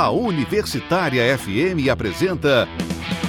[0.00, 2.68] A Universitária FM apresenta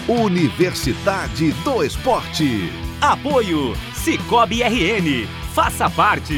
[0.08, 2.70] Universidade do Esporte.
[3.02, 5.26] Apoio Cicobi RN.
[5.52, 6.36] Faça parte.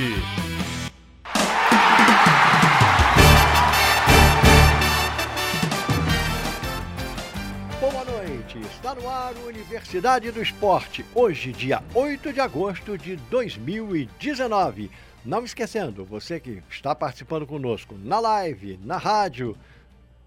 [7.82, 13.18] Boa noite, está no ar o Universidade do Esporte, hoje, dia 8 de agosto de
[13.30, 14.90] 2019.
[15.26, 19.58] Não esquecendo, você que está participando conosco na live, na rádio,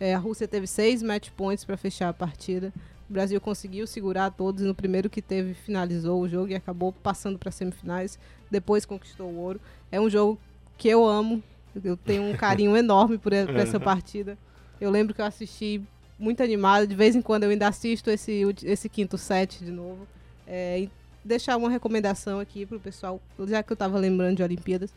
[0.00, 2.72] É, a Rússia teve seis match points para fechar a partida.
[3.10, 6.92] O Brasil conseguiu segurar todos e no primeiro que teve finalizou o jogo e acabou
[6.92, 8.16] passando para semifinais.
[8.48, 9.60] Depois conquistou o ouro.
[9.90, 10.38] É um jogo
[10.78, 11.42] que eu amo.
[11.84, 14.38] Eu tenho um carinho enorme por, por essa partida.
[14.80, 15.82] Eu lembro que eu assisti
[16.16, 16.86] muito animada.
[16.86, 20.06] De vez em quando eu ainda assisto esse, esse quinto set de novo.
[20.46, 20.86] É,
[21.24, 24.94] deixar uma recomendação aqui para o pessoal, já que eu estava lembrando de Olimpíadas.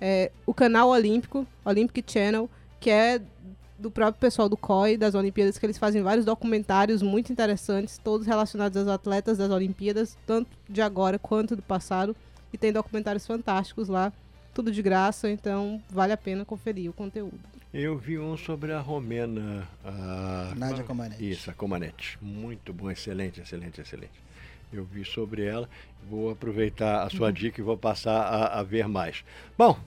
[0.00, 2.48] É, o canal Olímpico, Olympic Channel,
[2.80, 3.20] que é
[3.80, 8.26] do próprio pessoal do COI, das Olimpíadas, que eles fazem vários documentários muito interessantes, todos
[8.26, 12.14] relacionados aos atletas das Olimpíadas, tanto de agora quanto do passado.
[12.52, 14.12] E tem documentários fantásticos lá,
[14.52, 17.38] tudo de graça, então vale a pena conferir o conteúdo.
[17.72, 19.66] Eu vi um sobre a romena.
[19.84, 20.52] A...
[20.56, 21.30] Nádia Comanete.
[21.30, 22.18] Isso, a Comanete.
[22.20, 24.30] Muito bom, excelente, excelente, excelente.
[24.72, 25.68] Eu vi sobre ela,
[26.08, 27.32] vou aproveitar a sua uhum.
[27.32, 29.24] dica e vou passar a, a ver mais.
[29.56, 29.78] Bom,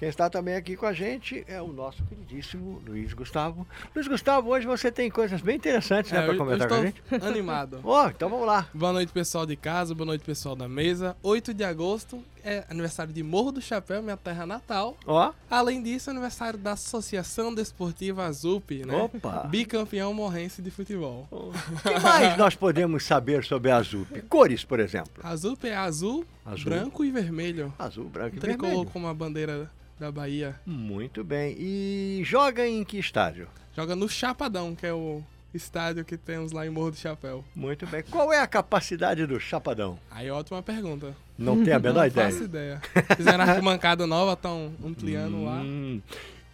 [0.00, 3.66] quem está também aqui com a gente é o nosso queridíssimo Luiz Gustavo.
[3.94, 7.02] Luiz Gustavo, hoje você tem coisas bem interessantes né, é, para comentar com a gente.
[7.20, 7.80] animado.
[7.84, 8.66] oh, então vamos lá.
[8.72, 11.14] Boa noite, pessoal de casa, boa noite, pessoal da mesa.
[11.22, 14.96] 8 de agosto é aniversário de Morro do Chapéu, minha terra natal.
[15.06, 15.28] Ó.
[15.28, 15.34] Oh.
[15.50, 18.96] Além disso, é aniversário da Associação Desportiva Azup, né?
[18.96, 19.46] Opa!
[19.50, 21.28] Bicampeão morrense de futebol.
[21.30, 24.18] O que mais nós podemos saber sobre a Azup?
[24.22, 25.22] Cores, por exemplo.
[25.22, 27.70] A Azup é azul, azul, branco e vermelho.
[27.78, 28.90] Azul, branco e Tricolor vermelho.
[28.90, 30.58] como a bandeira da Bahia.
[30.64, 31.54] Muito bem.
[31.58, 33.46] E joga em que estádio?
[33.76, 35.22] Joga no Chapadão, que é o
[35.52, 37.44] estádio que temos lá em Morro do Chapéu.
[37.54, 38.02] Muito bem.
[38.10, 39.98] Qual é a capacidade do Chapadão?
[40.10, 41.14] Aí, ótima pergunta.
[41.38, 42.28] Não tem a menor ideia.
[42.28, 42.80] Não faço ideia.
[43.14, 45.44] Fizeram arquibancada nova, estão ampliando hum.
[45.44, 45.62] lá.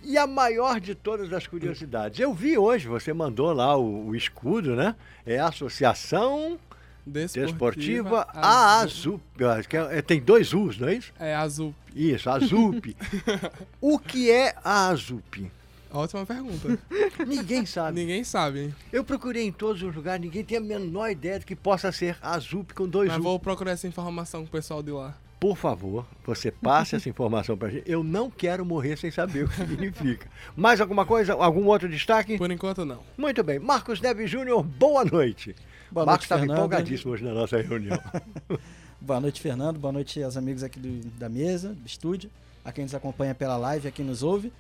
[0.03, 2.19] E a maior de todas as curiosidades.
[2.19, 4.97] Eu vi hoje, você mandou lá o, o escudo, né?
[5.25, 6.59] É a Associação
[7.07, 9.21] Desportiva, Desportiva a Azul.
[9.93, 11.13] É, tem dois U's, não é isso?
[11.21, 11.73] É Azul.
[11.95, 12.97] Isso, Azup.
[13.81, 15.51] o que é a Azup?
[15.93, 16.79] Ótima pergunta.
[17.27, 18.01] ninguém sabe.
[18.01, 18.61] Ninguém sabe.
[18.65, 18.75] Hein?
[18.93, 22.19] Eu procurei em todos os lugares, ninguém tem a menor ideia de que possa ser
[22.21, 23.23] Azup com dois Mas U.
[23.23, 25.17] vou procurar essa informação com o pessoal de lá.
[25.39, 27.91] Por favor, você passe essa informação pra gente.
[27.91, 30.29] Eu não quero morrer sem saber o que significa.
[30.57, 31.35] Mais alguma coisa?
[31.35, 32.37] Algum outro destaque?
[32.39, 33.03] Por enquanto, não.
[33.17, 33.59] Muito bem.
[33.59, 35.55] Marcos Neves Júnior, boa noite.
[35.91, 37.99] Boa Marcos estava empolgadíssimo hoje na nossa reunião.
[39.01, 39.79] boa noite, Fernando.
[39.79, 42.31] Boa noite aos amigos aqui do, da mesa, do estúdio,
[42.65, 44.53] a quem nos acompanha pela live, a quem nos ouve.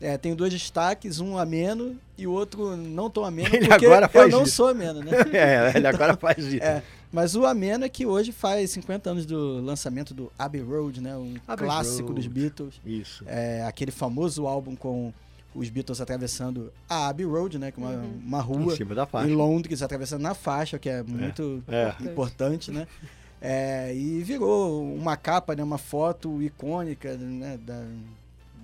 [0.00, 4.08] É, tenho dois destaques, um ameno e o outro não tão ameno, ele porque agora
[4.08, 4.56] faz eu não isso.
[4.56, 5.12] sou ameno, né?
[5.32, 6.62] é, ele agora faz isso.
[6.62, 11.00] É, mas o ameno é que hoje faz 50 anos do lançamento do Abbey Road,
[11.00, 11.16] né?
[11.16, 12.14] Um Abbey clássico Road.
[12.14, 12.74] dos Beatles.
[12.84, 13.24] Isso.
[13.26, 15.12] É, aquele famoso álbum com
[15.54, 17.70] os Beatles atravessando a Abbey Road, né?
[17.70, 18.20] Que é uma, uhum.
[18.26, 19.30] uma rua em, cima da faixa.
[19.30, 21.94] em Londres, atravessando na faixa, que é muito é.
[22.02, 22.86] importante, né?
[23.46, 27.84] É, e virou uma capa, né, uma foto icônica né, da,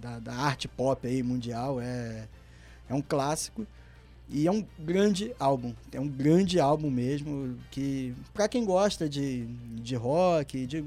[0.00, 1.78] da, da, arte pop aí mundial.
[1.78, 2.26] É,
[2.88, 3.66] é um clássico
[4.26, 5.74] e é um grande álbum.
[5.92, 9.44] É um grande álbum mesmo que, para quem gosta de,
[9.74, 10.82] de rock, de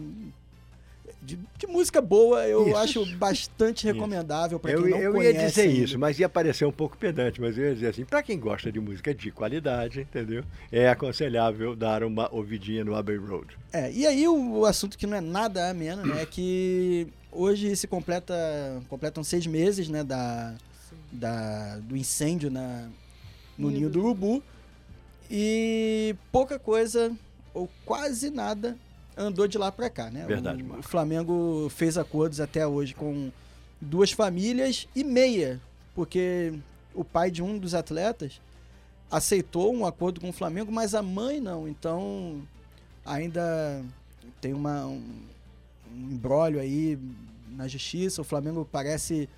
[1.23, 2.77] de, de, música boa, eu isso.
[2.77, 5.35] acho bastante recomendável para quem eu, não eu conhece.
[5.35, 8.05] Eu ia dizer isso, mas ia parecer um pouco pedante, mas eu ia dizer assim,
[8.05, 10.43] para quem gosta de música de qualidade, entendeu?
[10.71, 13.57] É aconselhável dar uma ouvidinha no Abbey Road.
[13.71, 17.75] É, e aí o, o assunto que não é nada ameno, né, é que hoje
[17.75, 18.33] se completa,
[18.89, 20.55] completam seis meses, né, da,
[21.11, 22.89] da, do incêndio na,
[23.57, 24.43] no Ninho do Urubu,
[25.31, 27.11] e pouca coisa,
[27.53, 28.77] ou quase nada,
[29.17, 30.25] andou de lá para cá, né?
[30.25, 33.31] Verdade, o, o Flamengo fez acordos até hoje com
[33.79, 35.59] duas famílias e meia,
[35.95, 36.53] porque
[36.93, 38.39] o pai de um dos atletas
[39.11, 41.67] aceitou um acordo com o Flamengo, mas a mãe não.
[41.67, 42.41] Então
[43.05, 43.83] ainda
[44.41, 45.03] tem uma, um,
[45.93, 46.97] um embrólio aí
[47.49, 48.21] na justiça.
[48.21, 49.29] O Flamengo parece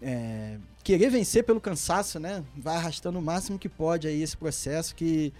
[0.00, 2.44] é, querer vencer pelo cansaço, né?
[2.56, 5.32] Vai arrastando o máximo que pode aí esse processo que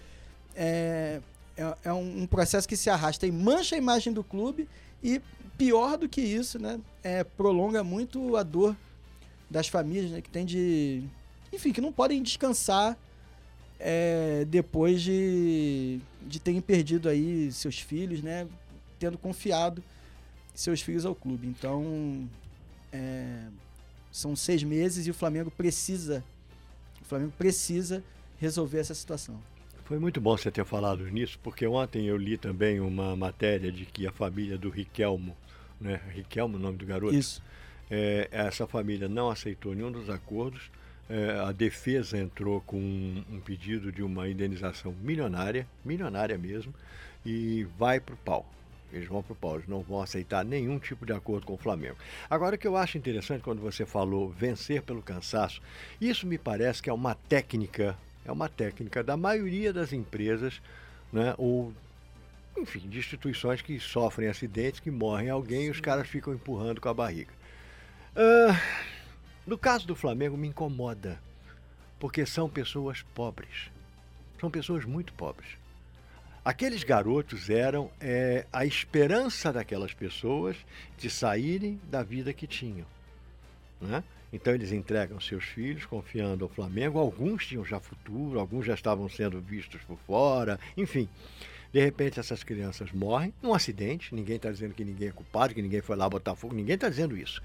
[0.54, 1.20] é,
[1.56, 4.68] é, é um, um processo que se arrasta e mancha a imagem do clube
[5.02, 5.20] e
[5.56, 6.80] pior do que isso, né?
[7.02, 8.76] É, prolonga muito a dor
[9.50, 10.20] das famílias, né?
[10.20, 11.02] Que tem de,
[11.52, 12.96] enfim, que não podem descansar
[13.78, 18.46] é, depois de, de terem perdido aí seus filhos, né?
[18.98, 19.82] Tendo confiado
[20.54, 21.46] seus filhos ao clube.
[21.46, 22.28] Então,
[22.92, 23.46] é,
[24.10, 26.24] são seis meses e o Flamengo precisa,
[27.00, 28.04] o Flamengo precisa
[28.38, 29.40] resolver essa situação.
[29.84, 33.84] Foi muito bom você ter falado nisso, porque ontem eu li também uma matéria de
[33.84, 35.36] que a família do Riquelmo,
[35.80, 36.00] né?
[36.14, 37.42] Riquelmo, o nome do garoto, Isso.
[37.90, 40.70] é, essa família não aceitou nenhum dos acordos.
[41.10, 46.72] É, a defesa entrou com um, um pedido de uma indenização milionária, milionária mesmo,
[47.26, 48.46] e vai para o pau.
[48.92, 51.58] Eles vão para o pau, eles não vão aceitar nenhum tipo de acordo com o
[51.58, 51.96] Flamengo.
[52.28, 55.62] Agora, o que eu acho interessante quando você falou vencer pelo cansaço,
[56.00, 60.60] isso me parece que é uma técnica, é uma técnica da maioria das empresas,
[61.12, 61.72] né, ou
[62.56, 66.88] enfim, de instituições que sofrem acidentes, que morrem alguém e os caras ficam empurrando com
[66.88, 67.32] a barriga.
[68.14, 68.60] Ah,
[69.46, 71.18] no caso do Flamengo, me incomoda,
[71.98, 73.70] porque são pessoas pobres.
[74.38, 75.50] São pessoas muito pobres.
[76.44, 80.56] Aqueles garotos eram é, a esperança daquelas pessoas
[80.98, 82.86] de saírem da vida que tinham.
[83.80, 84.02] Né?
[84.32, 86.98] Então eles entregam seus filhos confiando ao Flamengo.
[86.98, 91.08] Alguns tinham já futuro, alguns já estavam sendo vistos por fora, enfim.
[91.72, 94.14] De repente essas crianças morrem num acidente.
[94.14, 96.88] Ninguém está dizendo que ninguém é culpado, que ninguém foi lá botar fogo, ninguém está
[96.88, 97.42] dizendo isso.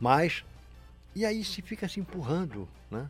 [0.00, 0.44] Mas,
[1.14, 3.08] e aí se fica se empurrando, né?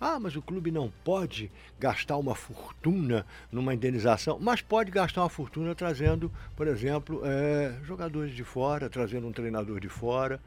[0.00, 5.28] Ah, mas o clube não pode gastar uma fortuna numa indenização, mas pode gastar uma
[5.28, 10.40] fortuna trazendo, por exemplo, eh, jogadores de fora, trazendo um treinador de fora.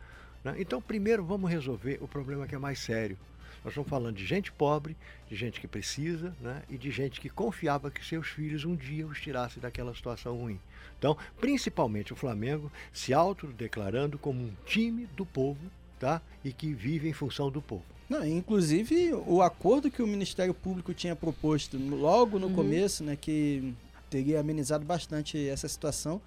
[0.43, 0.55] Né?
[0.57, 3.17] Então, primeiro vamos resolver o problema que é mais sério.
[3.63, 4.95] Nós estamos falando de gente pobre,
[5.29, 6.63] de gente que precisa, né?
[6.69, 10.59] e de gente que confiava que seus filhos um dia os tirassem daquela situação ruim.
[10.99, 15.59] Então, principalmente o Flamengo se autodeclarando como um time do povo,
[15.97, 16.21] tá?
[16.43, 17.85] E que vive em função do povo.
[18.09, 22.55] Não, inclusive o acordo que o Ministério Público tinha proposto logo no Uhum.
[22.55, 23.73] começo, né, que
[24.09, 26.21] teria amenizado bastante essa situação,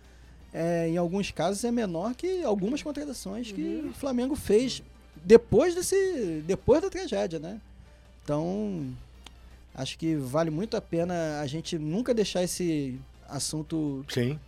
[0.59, 4.83] é, em alguns casos é menor que algumas contratações que o Flamengo fez
[5.23, 7.61] depois desse, depois da tragédia, né?
[8.25, 8.91] Então
[9.75, 12.99] acho que vale muito a pena a gente nunca deixar esse
[13.29, 14.41] assunto Sim.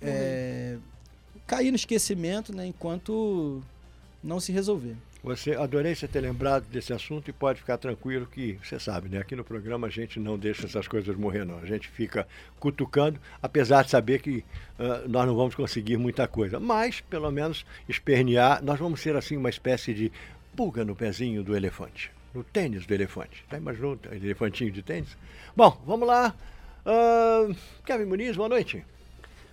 [0.00, 0.78] é,
[1.46, 3.62] cair no esquecimento, né, enquanto
[4.22, 4.96] não se resolver.
[5.24, 9.16] Você adorei você ter lembrado desse assunto e pode ficar tranquilo que você sabe, né?
[9.16, 11.58] Aqui no programa a gente não deixa essas coisas morrer, não.
[11.60, 12.28] A gente fica
[12.60, 14.44] cutucando, apesar de saber que
[14.78, 16.60] ah, nós não vamos conseguir muita coisa.
[16.60, 20.12] Mas, pelo menos, espernear, nós vamos ser assim uma espécie de
[20.54, 22.10] pulga no pezinho do elefante.
[22.34, 23.46] No tênis do elefante.
[23.50, 25.16] Já imaginou o elefantinho de tênis?
[25.56, 26.34] Bom, vamos lá.
[26.84, 27.48] Ah,
[27.86, 28.84] Kevin Muniz, boa noite.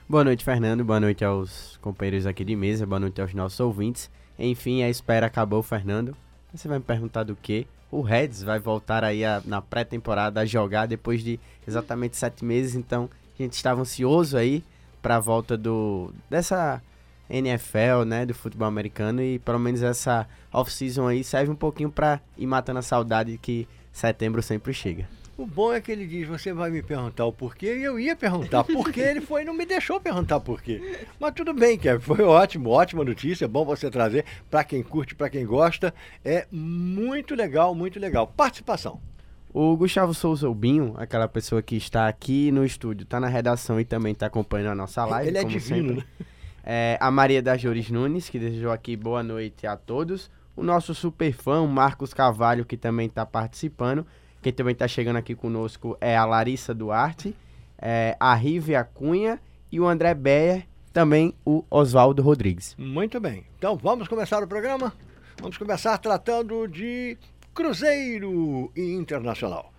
[0.10, 0.84] Boa noite, Fernando.
[0.84, 2.86] Boa noite aos companheiros aqui de mesa.
[2.86, 4.12] Boa noite aos nossos ouvintes.
[4.43, 6.15] Enfim, a espera acabou, Fernando.
[6.53, 7.65] Você vai me perguntar do quê?
[7.91, 12.74] O Reds vai voltar aí a- na pré-temporada a jogar depois de exatamente sete meses.
[12.75, 14.63] Então, a gente estava ansioso aí
[15.01, 16.81] para a volta do dessa
[17.29, 22.19] NFL, né, do futebol americano e pelo menos essa off-season aí serve um pouquinho para
[22.38, 25.07] ir matando a saudade que setembro sempre chega.
[25.41, 28.15] O bom é que ele diz, você vai me perguntar o porquê, e eu ia
[28.15, 31.00] perguntar por quê, ele foi e não me deixou perguntar por quê.
[31.19, 35.15] Mas tudo bem, Kevin, foi ótimo, ótima notícia, é bom você trazer para quem curte,
[35.15, 38.27] para quem gosta, é muito legal, muito legal.
[38.27, 39.01] Participação.
[39.51, 43.83] O Gustavo Souza Ubinho, aquela pessoa que está aqui no estúdio, está na redação e
[43.83, 45.27] também está acompanhando a nossa live.
[45.27, 46.07] ele é divino, sempre.
[46.19, 46.25] né?
[46.63, 50.29] É, a Maria das Jores Nunes, que desejou aqui boa noite a todos.
[50.55, 54.05] O nosso super fã, o Marcos Carvalho, que também está participando.
[54.41, 57.36] Quem também está chegando aqui conosco é a Larissa Duarte,
[57.77, 59.39] é, a Rívia Cunha
[59.71, 62.75] e o André Beyer, também o Oswaldo Rodrigues.
[62.77, 63.45] Muito bem.
[63.57, 64.93] Então vamos começar o programa?
[65.39, 67.17] Vamos começar tratando de
[67.53, 69.71] Cruzeiro Internacional.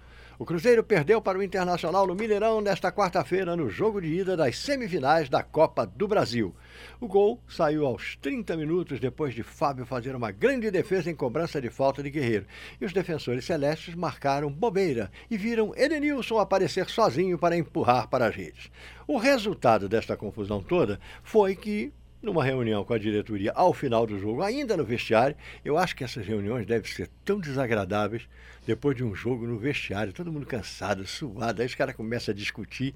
[0.43, 4.59] O Cruzeiro perdeu para o Internacional no Mineirão nesta quarta-feira no jogo de ida das
[4.59, 6.53] semifinais da Copa do Brasil.
[7.01, 11.61] O gol saiu aos 30 minutos depois de Fábio fazer uma grande defesa em cobrança
[11.61, 12.45] de falta de Guerreiro.
[12.81, 18.35] E os defensores celestes marcaram bobeira e viram Edenilson aparecer sozinho para empurrar para as
[18.35, 18.69] redes.
[19.07, 24.19] O resultado desta confusão toda foi que numa reunião com a diretoria ao final do
[24.19, 25.37] jogo, ainda no vestiário.
[25.65, 28.29] Eu acho que essas reuniões devem ser tão desagradáveis
[28.65, 32.37] depois de um jogo no vestiário, todo mundo cansado, suado, aí os caras começam a
[32.37, 32.95] discutir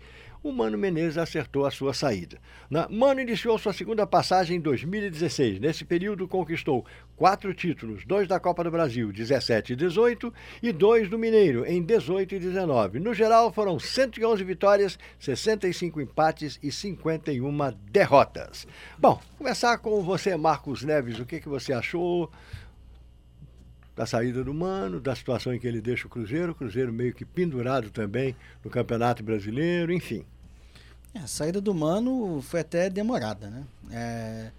[0.48, 2.38] o Mano Menezes acertou a sua saída.
[2.90, 5.58] Mano iniciou sua segunda passagem em 2016.
[5.58, 6.84] Nesse período, conquistou
[7.16, 11.82] quatro títulos: dois da Copa do Brasil, 17 e 18, e dois do Mineiro, em
[11.82, 13.00] 18 e 19.
[13.00, 18.66] No geral, foram 111 vitórias, 65 empates e 51 derrotas.
[18.98, 21.18] Bom, começar com você, Marcos Neves.
[21.18, 22.30] O que, que você achou?
[23.96, 27.14] da saída do Mano, da situação em que ele deixa o Cruzeiro, o Cruzeiro meio
[27.14, 30.22] que pendurado também no Campeonato Brasileiro, enfim.
[31.16, 33.64] É, a saída do Mano foi até demorada, né?
[33.90, 34.50] É,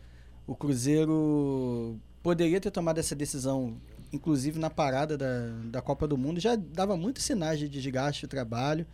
[0.47, 3.77] o Cruzeiro poderia ter tomado essa decisão,
[4.11, 8.29] inclusive na parada da, da Copa do Mundo, já dava muitos sinais de desgaste do
[8.29, 8.87] trabalho,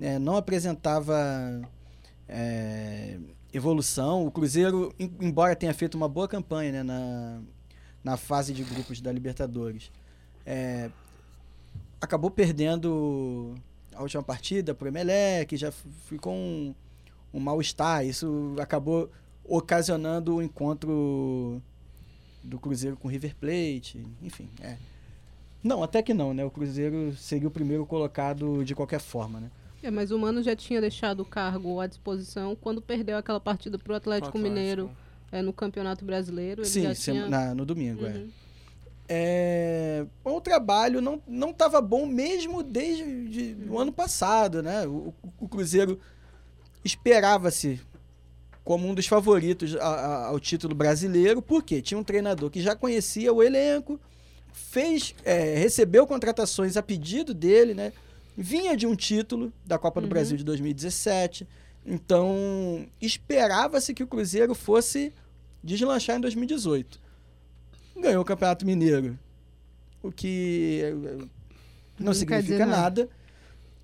[0.00, 1.62] é, não apresentava
[2.28, 3.18] é,
[3.52, 4.26] evolução.
[4.26, 7.40] O Cruzeiro, embora tenha feito uma boa campanha né, na,
[8.02, 9.92] na fase de grupos da Libertadores,
[10.44, 10.90] é,
[12.00, 13.54] acabou perdendo
[13.94, 16.74] a última partida para o Emelec, já ficou um,
[17.32, 18.04] um mal-estar.
[18.04, 19.10] Isso acabou
[19.44, 21.62] ocasionando o encontro
[22.42, 24.48] do Cruzeiro com o River Plate, enfim.
[24.60, 24.76] É.
[25.62, 26.44] Não, até que não, né?
[26.44, 29.50] O Cruzeiro seria o primeiro colocado de qualquer forma, né?
[29.82, 33.78] É, mas o Mano já tinha deixado o cargo à disposição quando perdeu aquela partida
[33.78, 34.90] para o Atlético, Mineiro
[35.30, 36.62] é, no Campeonato Brasileiro.
[36.62, 37.28] Ele Sim, tinha...
[37.28, 38.10] na, no domingo, é.
[38.10, 38.30] uhum.
[39.08, 40.04] é.
[40.04, 40.06] é.
[40.24, 44.86] O trabalho não não estava bom mesmo desde de, o ano passado, né?
[44.86, 46.00] O, o Cruzeiro
[46.86, 47.80] esperava-se
[48.64, 52.74] como um dos favoritos a, a, ao título brasileiro, porque tinha um treinador que já
[52.74, 54.00] conhecia o elenco,
[54.52, 57.92] fez, é, recebeu contratações a pedido dele, né?
[58.36, 60.10] Vinha de um título da Copa do uhum.
[60.10, 61.46] Brasil de 2017.
[61.84, 65.12] Então, esperava-se que o Cruzeiro fosse
[65.62, 67.00] deslanchar em 2018.
[67.98, 69.18] Ganhou o Campeonato Mineiro,
[70.02, 73.08] o que eh, não, não significa nada.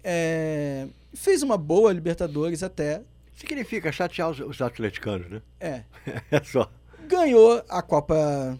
[0.04, 3.02] É, fez uma boa Libertadores até.
[3.34, 5.42] Significa chatear os, os atleticanos, né?
[5.60, 5.82] É.
[6.30, 6.70] é só.
[7.08, 8.58] Ganhou a Copa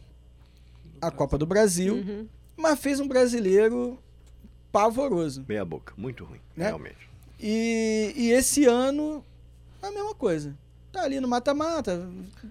[1.01, 2.29] a Copa do Brasil, uhum.
[2.57, 3.99] mas fez um brasileiro
[4.71, 5.45] pavoroso.
[5.49, 6.67] Meia boca, muito ruim, né?
[6.67, 7.11] realmente.
[7.41, 9.25] E, e esse ano,
[9.83, 10.57] a mesma coisa.
[10.93, 12.09] Tá ali no mata-mata.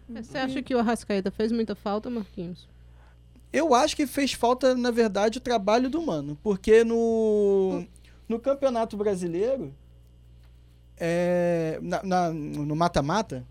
[0.10, 2.68] Você acha que o Arrascaeta fez muita falta, Marquinhos?
[3.54, 6.38] Eu acho que fez falta, na verdade, o trabalho do Mano.
[6.42, 7.86] Porque no,
[8.28, 9.74] no Campeonato Brasileiro,
[11.04, 13.44] é, na, na, no mata-mata,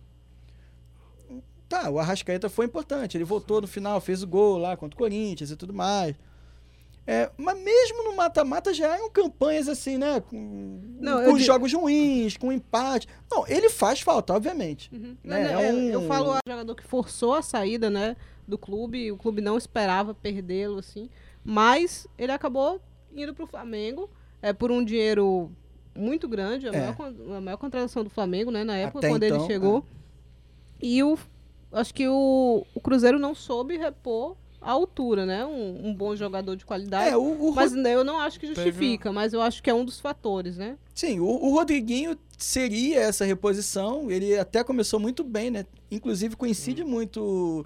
[1.68, 3.16] tá, o Arrascaeta foi importante.
[3.16, 6.14] Ele voltou no final, fez o gol lá contra o Corinthians e tudo mais.
[7.04, 10.20] É, mas mesmo no mata-mata já eram campanhas assim, né?
[10.20, 13.08] Com, não, com jogos ruins, com empate.
[13.28, 14.88] Não, ele faz falta, obviamente.
[14.94, 15.16] Uhum.
[15.24, 15.52] Né?
[15.52, 15.90] é um...
[15.90, 18.16] Eu falo a jogador que forçou a saída, né?
[18.46, 21.10] Do clube, o clube não esperava perdê-lo, assim.
[21.44, 22.80] Mas ele acabou
[23.12, 24.08] indo para o Flamengo
[24.40, 25.50] é, por um dinheiro
[25.94, 26.80] muito grande, a, é.
[26.80, 28.64] maior, a maior contratação do Flamengo, né?
[28.64, 29.78] Na época, Até quando então, ele chegou.
[29.78, 30.86] É.
[30.86, 31.18] E o,
[31.72, 35.44] acho que o, o Cruzeiro não soube repor a altura, né?
[35.44, 37.10] Um, um, bom jogador de qualidade.
[37.10, 37.86] É, o, o mas Rod...
[37.86, 39.14] eu não acho que justifica, Teve...
[39.14, 40.76] mas eu acho que é um dos fatores, né?
[40.94, 44.10] Sim, o, o, Rodriguinho seria essa reposição.
[44.10, 45.64] Ele até começou muito bem, né?
[45.90, 46.88] Inclusive coincide hum.
[46.88, 47.64] muito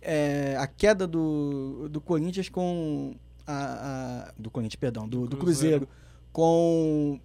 [0.00, 3.14] é, a queda do, do Corinthians com
[3.46, 5.86] a, a do Corinthians, perdão, do, do Cruzeiro.
[5.86, 6.02] Cruzeiro
[6.32, 7.20] com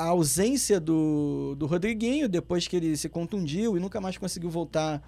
[0.00, 5.02] a ausência do, do Rodriguinho depois que ele se contundiu e nunca mais conseguiu voltar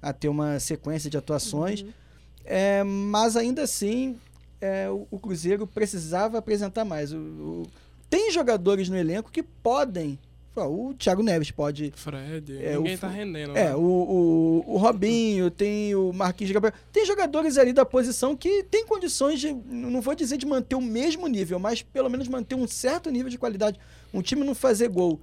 [0.00, 1.82] a ter uma sequência de atuações.
[1.82, 1.92] Uhum.
[2.44, 4.16] É, mas ainda assim,
[4.60, 7.12] é, o, o, Cruzeiro precisava apresentar mais.
[7.12, 7.66] O, o,
[8.08, 10.16] tem jogadores no elenco que podem.
[10.66, 11.92] O Thiago Neves pode.
[11.94, 13.56] Fred, é, ninguém o, tá rendendo.
[13.56, 13.74] É, né?
[13.74, 16.74] o, o, o Robinho, tem o Marquinhos Gabriel.
[16.92, 19.52] Tem jogadores ali da posição que tem condições de.
[19.52, 23.30] Não vou dizer de manter o mesmo nível, mas pelo menos manter um certo nível
[23.30, 23.78] de qualidade.
[24.12, 25.20] Um time não fazer gol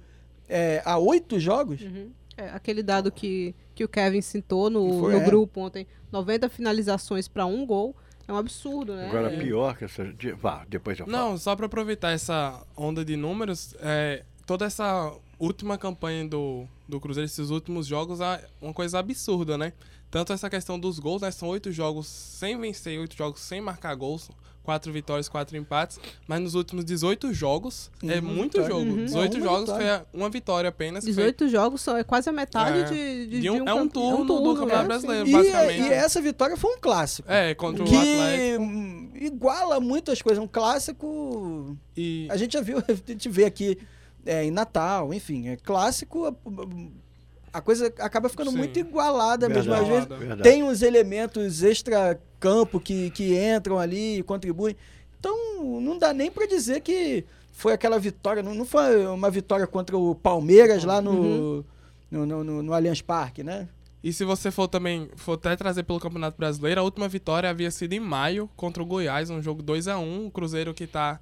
[0.48, 1.80] é, há oito jogos.
[1.80, 2.10] Uhum.
[2.36, 5.24] É, aquele dado que, que o Kevin citou no, Foi, no é.
[5.24, 7.96] grupo ontem, 90 finalizações para um gol,
[8.28, 9.08] é um absurdo, né?
[9.08, 9.38] Agora, é.
[9.38, 10.04] pior que essa...
[10.36, 11.16] Vá, depois eu falo.
[11.16, 17.00] Não, só para aproveitar essa onda de números, é, toda essa última campanha do, do
[17.00, 19.72] Cruzeiro esses últimos jogos é uma coisa absurda, né?
[20.10, 21.30] Tanto essa questão dos gols, né?
[21.30, 24.30] São oito jogos sem vencer, oito jogos sem marcar gols,
[24.62, 25.98] quatro vitórias, quatro empates.
[26.28, 28.68] Mas nos últimos 18 jogos, é Uma muito vitória.
[28.84, 28.90] jogo.
[28.98, 29.04] Uhum.
[29.04, 30.06] 18 É, jogos vitória.
[30.10, 31.04] foi uma vitória apenas.
[31.04, 32.82] que foi- 18 jogos são, é quase a metade É.
[32.84, 34.84] de, de, de um- de é um campe- turno do Campeonato né?
[34.88, 35.28] Brasileiro.
[35.28, 35.80] E, basicamente.
[35.82, 37.30] e essa vitória foi um clássico.
[37.30, 38.06] É, contra o Atlético.
[38.06, 40.42] que hum, iguala muitas coisas.
[40.42, 41.76] Um clássico.
[41.96, 43.76] E A gente já viu, a gente vê aqui
[44.26, 46.26] é, em Natal, enfim, é clássico.
[46.26, 46.34] a-
[47.52, 48.58] A coisa acaba ficando Sim.
[48.58, 49.72] muito igualada mesmo.
[49.72, 50.42] Às Verdade, vezes verdade.
[50.42, 54.76] tem uns elementos extra-campo que, que entram ali e contribuem.
[55.18, 58.42] Então, não dá nem pra dizer que foi aquela vitória.
[58.42, 61.64] Não, não foi uma vitória contra o Palmeiras lá no, Uhum.
[62.10, 63.68] no, no, no- no Allianz Parque, né?
[64.04, 67.70] E se você for também, for até trazer pelo Campeonato Brasileiro, a última vitória havia
[67.70, 71.18] sido em maio contra o Goiás, um jogo 2 a 1 O Cruzeiro que tá,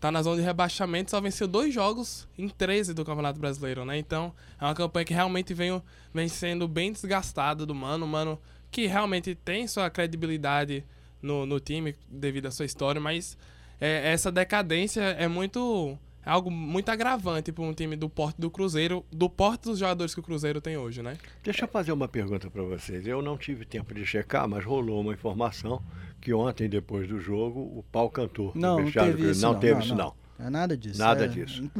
[0.00, 3.98] tá na zona de rebaixamento só venceu dois jogos em 13 do Campeonato Brasileiro, né?
[3.98, 5.82] Então é uma campanha que realmente vem,
[6.14, 8.06] vem sendo bem desgastada do Mano.
[8.06, 8.38] Mano
[8.70, 10.84] que realmente tem sua credibilidade
[11.22, 13.36] no, no time devido à sua história, mas
[13.80, 15.98] é, essa decadência é muito.
[16.26, 20.12] É algo muito agravante para um time do porte do Cruzeiro, do porte dos jogadores
[20.12, 21.16] que o Cruzeiro tem hoje, né?
[21.42, 23.06] Deixa eu fazer uma pergunta para vocês.
[23.06, 25.82] Eu não tive tempo de checar, mas rolou uma informação
[26.20, 28.52] que ontem, depois do jogo, o pau cantou.
[28.54, 29.40] no Não, não teve isso.
[29.42, 30.12] Não teve isso, não.
[30.38, 30.98] É nada disso.
[30.98, 31.70] Nada é- disso.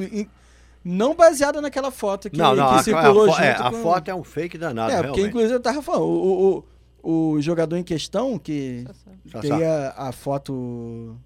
[0.85, 3.71] Não baseado naquela foto que, não, não, que a, a, circulou fo- junto é, a
[3.71, 5.28] com- foto é um fake danado, É, porque realmente.
[5.28, 6.64] inclusive eu tava falando, o, o,
[7.02, 8.85] o, o jogador em questão, que
[9.26, 9.40] Sassá.
[9.40, 11.16] teria a foto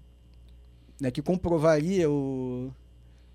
[0.99, 2.71] né, que comprovaria o,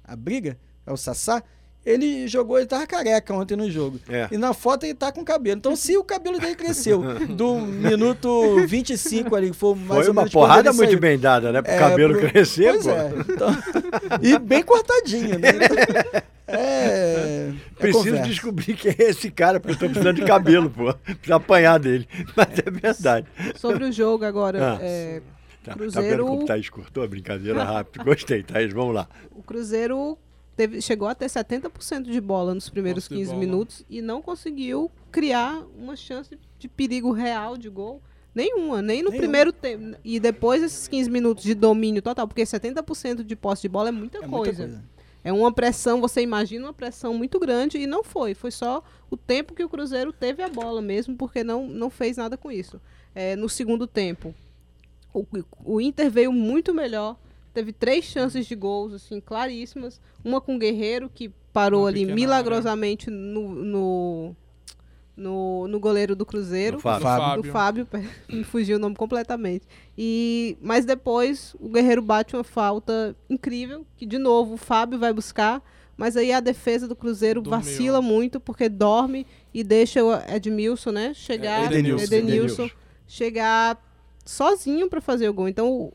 [0.05, 1.43] a briga, é o Sassá,
[1.91, 3.99] ele jogou, ele tava careca ontem no jogo.
[4.09, 4.29] É.
[4.31, 5.59] E na foto ele tá com cabelo.
[5.59, 10.13] Então, se o cabelo dele cresceu do minuto 25 ali, que foi mais Foi ou
[10.13, 11.01] uma menos quando porrada muito saiu.
[11.01, 11.63] bem dada, né?
[11.63, 12.91] Pro É, cabelo pro- crescer, Pois pô.
[12.91, 13.11] é.
[13.29, 13.57] Então,
[14.23, 15.49] e bem cortadinho, né?
[15.51, 18.29] Então, é, é Preciso conversa.
[18.29, 20.93] descobrir quem é esse cara, porque eu tô precisando de cabelo, pô.
[20.95, 22.09] Preciso apanhar dele.
[22.37, 23.27] Mas é verdade.
[23.57, 24.79] Sobre o jogo agora, Ah.
[24.81, 25.21] é,
[25.65, 28.03] Tá, tá Cruzeiro- vendo como Thaís cortou a brincadeira rápido?
[28.03, 29.07] Gostei, Thaís, vamos lá.
[29.33, 30.17] o Cruzeiro
[30.59, 33.41] teve- chegou a ter 70% de bola nos primeiros Posse de 15 bola.
[33.41, 38.03] minutos e não conseguiu criar uma chance de perigo real de gol.
[38.35, 39.17] Nenhuma, nem no Nenhuma.
[39.23, 39.97] primeiro tempo.
[40.05, 43.93] E depois desses 15 minutos de domínio total, porque 70% de posse de bola é
[43.93, 44.63] muita, É muita coisa.
[44.65, 44.85] coisa.
[45.25, 48.35] É uma pressão, você imagina uma pressão muito grande e não foi.
[48.35, 52.17] Foi só o tempo que o Cruzeiro teve a bola mesmo, porque não, não fez
[52.17, 52.81] nada com isso.
[53.15, 54.35] É, no segundo tempo,
[55.13, 55.25] o,
[55.65, 57.17] o Inter veio muito melhor.
[57.53, 60.01] Teve três chances de gols, assim, claríssimas.
[60.25, 64.37] Uma com o Guerreiro, que parou Uma ali milagrosamente no, no,
[65.17, 66.77] no, no goleiro do Cruzeiro.
[66.77, 67.03] No Fábio.
[67.03, 67.43] Fábio.
[67.43, 67.89] Do Fábio,
[68.29, 69.67] me fugiu o nome completamente.
[69.97, 75.13] E, mas depois o Guerreiro bate uma falta incrível, que de novo o Fábio vai
[75.13, 75.63] buscar,
[75.97, 77.59] mas aí a defesa do Cruzeiro Dormiu.
[77.59, 82.05] vacila muito, porque dorme e deixa o Edmilson, né, chegar, É, Edenilson.
[82.05, 82.71] Edenilson,
[83.09, 83.85] chegar
[84.25, 85.49] sozinho para fazer o gol.
[85.49, 85.93] Então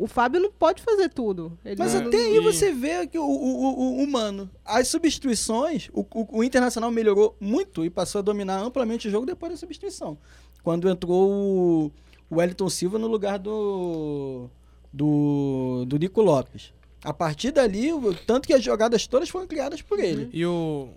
[0.00, 1.56] o, o Fábio não pode fazer tudo.
[1.64, 5.88] Ele Mas não- até aí você vê que o, o, o, o humano, as substituições,
[5.92, 9.58] o, o, o Internacional melhorou muito e passou a dominar amplamente o jogo depois da
[9.58, 10.16] substituição.
[10.62, 11.92] Quando entrou o,
[12.30, 14.48] o Wellington Silva no lugar do,
[14.92, 16.72] do, do Nico Lopes.
[17.02, 20.28] A partir dali, o- tanto que as jogadas todas foram criadas por ele.
[20.34, 20.88] E o,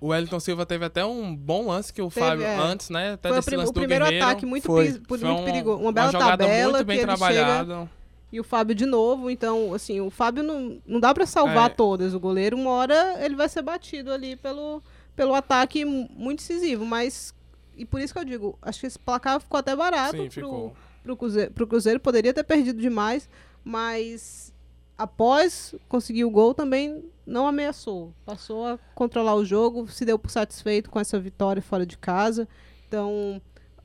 [0.00, 2.56] o Wellington Silva teve até um bom lance que o Teve, Fábio, é.
[2.58, 3.12] antes, né?
[3.12, 4.26] Até Foi o, desse prim- lance o do primeiro Guerreiro.
[4.26, 5.00] ataque muito, Foi.
[5.06, 5.80] Foi muito um- perigoso.
[5.80, 7.90] Uma bela jogada tabela muito bem que ele chega trabalhada.
[8.32, 11.74] E o Fábio de novo, então, assim, o Fábio não, não dá pra salvar É.
[11.74, 12.14] todas.
[12.14, 14.82] O goleiro, uma hora, ele vai ser batido ali pelo,
[15.14, 16.86] pelo ataque mu- muito decisivo.
[16.86, 17.34] Mas,
[17.76, 20.30] e por isso que eu digo, acho que esse placar ficou até barato Sim, pro,
[20.30, 20.76] ficou.
[21.02, 22.00] pro, Cruzeiro, pro Cruzeiro.
[22.00, 23.28] Poderia ter perdido demais,
[23.62, 24.52] mas
[24.96, 28.12] após conseguir o gol também não ameaçou.
[28.24, 32.48] Passou a controlar o jogo, se deu por satisfeito com essa vitória fora de casa.
[32.88, 33.40] Então,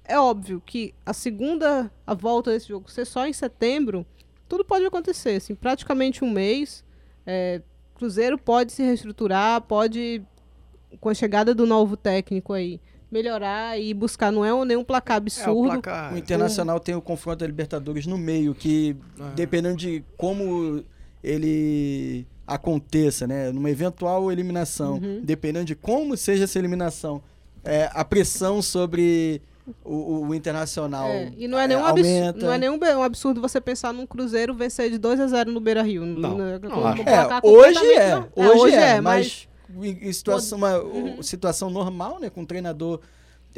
[0.05, 4.05] é óbvio que a segunda a volta desse jogo ser só em setembro,
[4.47, 5.35] tudo pode acontecer.
[5.37, 6.83] Assim, praticamente um mês.
[7.25, 7.61] É,
[7.95, 10.21] Cruzeiro pode se reestruturar, pode,
[10.99, 12.79] com a chegada do novo técnico aí,
[13.11, 14.31] melhorar e buscar.
[14.31, 15.69] Não é um- nenhum placar É, o absurdo.
[15.81, 16.13] placar.
[16.13, 19.33] O Internacional tem o confronto da Libertadores no meio, que É.
[19.35, 20.83] dependendo de como
[21.23, 25.21] ele aconteça, né, numa eventual eliminação, Uhum.
[25.23, 27.21] dependendo de como seja essa eliminação,
[27.63, 29.41] é, a pressão sobre
[29.83, 32.45] o, o- o Internacional É, e não é nenhum é, absurdo, aumenta.
[32.45, 35.59] não é nenhum um absurdo você pensar num Cruzeiro vencer de 2 a 0 no
[35.59, 36.05] Beira-Rio.
[36.05, 37.03] Não, N- não acho.
[37.03, 38.29] com um É, hoje completamente é, no-
[38.61, 43.01] hoje, é, mas mas em situação, uma o- situação normal, né, com um treinador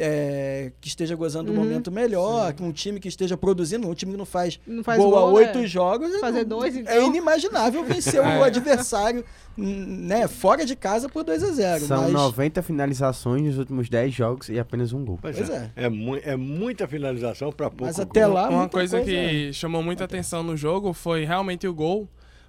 [0.01, 1.63] é, que esteja gozando do Uhum.
[1.65, 4.97] momento melhor, que um time que esteja produzindo, um time que não faz, Não faz
[4.99, 5.67] gol, a gol, oito é.
[5.67, 6.13] jogos.
[6.13, 7.07] é- Fazer dois, É então.
[7.07, 9.23] inimaginável vencer o adversário
[9.57, 14.13] né, fora de casa por 2 a 0 São mas, 90 finalizações nos últimos 10
[14.13, 15.19] jogos e apenas um gol.
[15.21, 15.71] Pois, Pois é.
[15.75, 15.83] é.
[15.85, 17.83] É, mu- é muita finalização para pouco.
[17.85, 18.05] mas gol.
[18.05, 18.47] até lá.
[18.49, 19.03] Uma coisa, é.
[19.03, 22.07] que chamou muita atenção no jogo foi realmente o gol,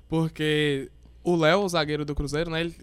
[0.09, 0.89] porque
[1.25, 2.75] o Léo, o zagueiro do Cruzeiro, né, ele,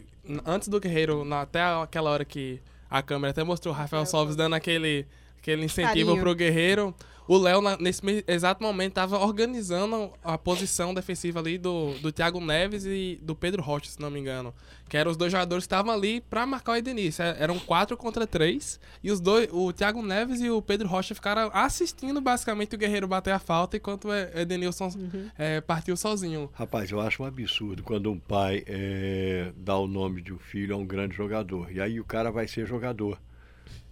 [0.46, 4.36] antes do Guerreiro, na- até aquela hora que a câmera até mostrou o Rafael Solves
[4.36, 5.06] dando aquele,
[5.40, 6.20] aquele incentivo Carinho.
[6.20, 6.96] pro Guerreiro,
[7.28, 12.86] o Léo, nesse exato momento, estava organizando a posição defensiva ali do, do Thiago Neves
[12.86, 14.54] e do Pedro Rocha, se não me engano.
[14.90, 17.24] Que eram os dois jogadores que estavam ali pra marcar o Edenilson.
[17.24, 18.80] É- Eram quatro contra três.
[19.04, 23.08] E os dois, o Thiago Neves e o Pedro Rocha ficaram assistindo basicamente o Guerreiro
[23.08, 24.90] bater a falta enquanto o Edenilson
[25.38, 26.50] é, partiu sozinho.
[26.54, 30.74] Rapaz, eu acho um absurdo quando um pai é, dá o nome de um filho
[30.74, 31.70] a um grande jogador.
[31.72, 33.20] E aí o cara vai ser jogador.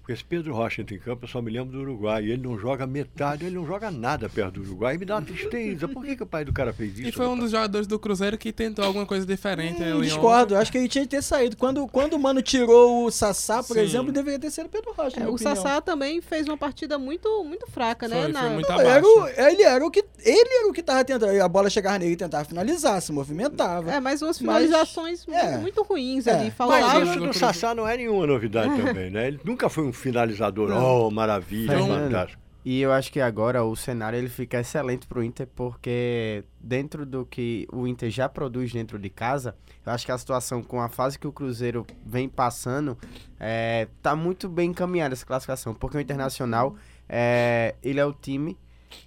[0.06, 2.26] Porque esse Pedro Rocha entra em campo, eu só me lembro do Uruguai.
[2.26, 4.94] E ele não joga metade, ele não joga nada perto do Uruguai.
[4.94, 5.88] E me dá uma tristeza.
[5.88, 7.10] Por que, que o pai do cara fez isso?
[7.10, 9.82] E foi um dos jogadores do Cruzeiro que tentou alguma coisa diferente.
[9.82, 11.58] Eu ali discordo, acho que ele tinha que ter saído.
[11.58, 13.80] Quando, quando o Mano tirou o Sassá, por Sim.
[13.82, 15.20] exemplo, deveria ter sido o Pedro Rocha.
[15.20, 15.56] É, o opinião.
[15.56, 18.22] Sassá também fez uma partida muito, muito fraca, né?
[18.26, 20.84] Foi, Na- foi muito Não, era o- ele era o que ele era o que
[20.84, 21.42] tava tentando.
[21.42, 23.92] A bola chegava nele e tentava finalizar, se movimentava.
[23.92, 25.58] É, mas umas Mas- finalizações é.
[25.58, 26.32] muito ruins É.
[26.34, 26.44] ali.
[26.46, 27.04] Mas Faltava.
[27.04, 29.30] isso do Sassá não é nenhuma novidade também, né?
[29.30, 30.72] Ele nunca foi um finalizador.
[30.72, 32.46] Oh, maravilha, Fernando, fantástico.
[32.66, 37.24] E eu acho que agora o cenário ele fica excelente pro Inter, porque dentro do
[37.24, 39.56] que o Inter já produz dentro de casa,
[39.86, 42.98] eu acho que a situação com a fase que o Cruzeiro vem passando,
[43.40, 46.76] é, tá muito bem encaminhada essa classificação, porque o Internacional,
[47.08, 48.58] é, ele é o time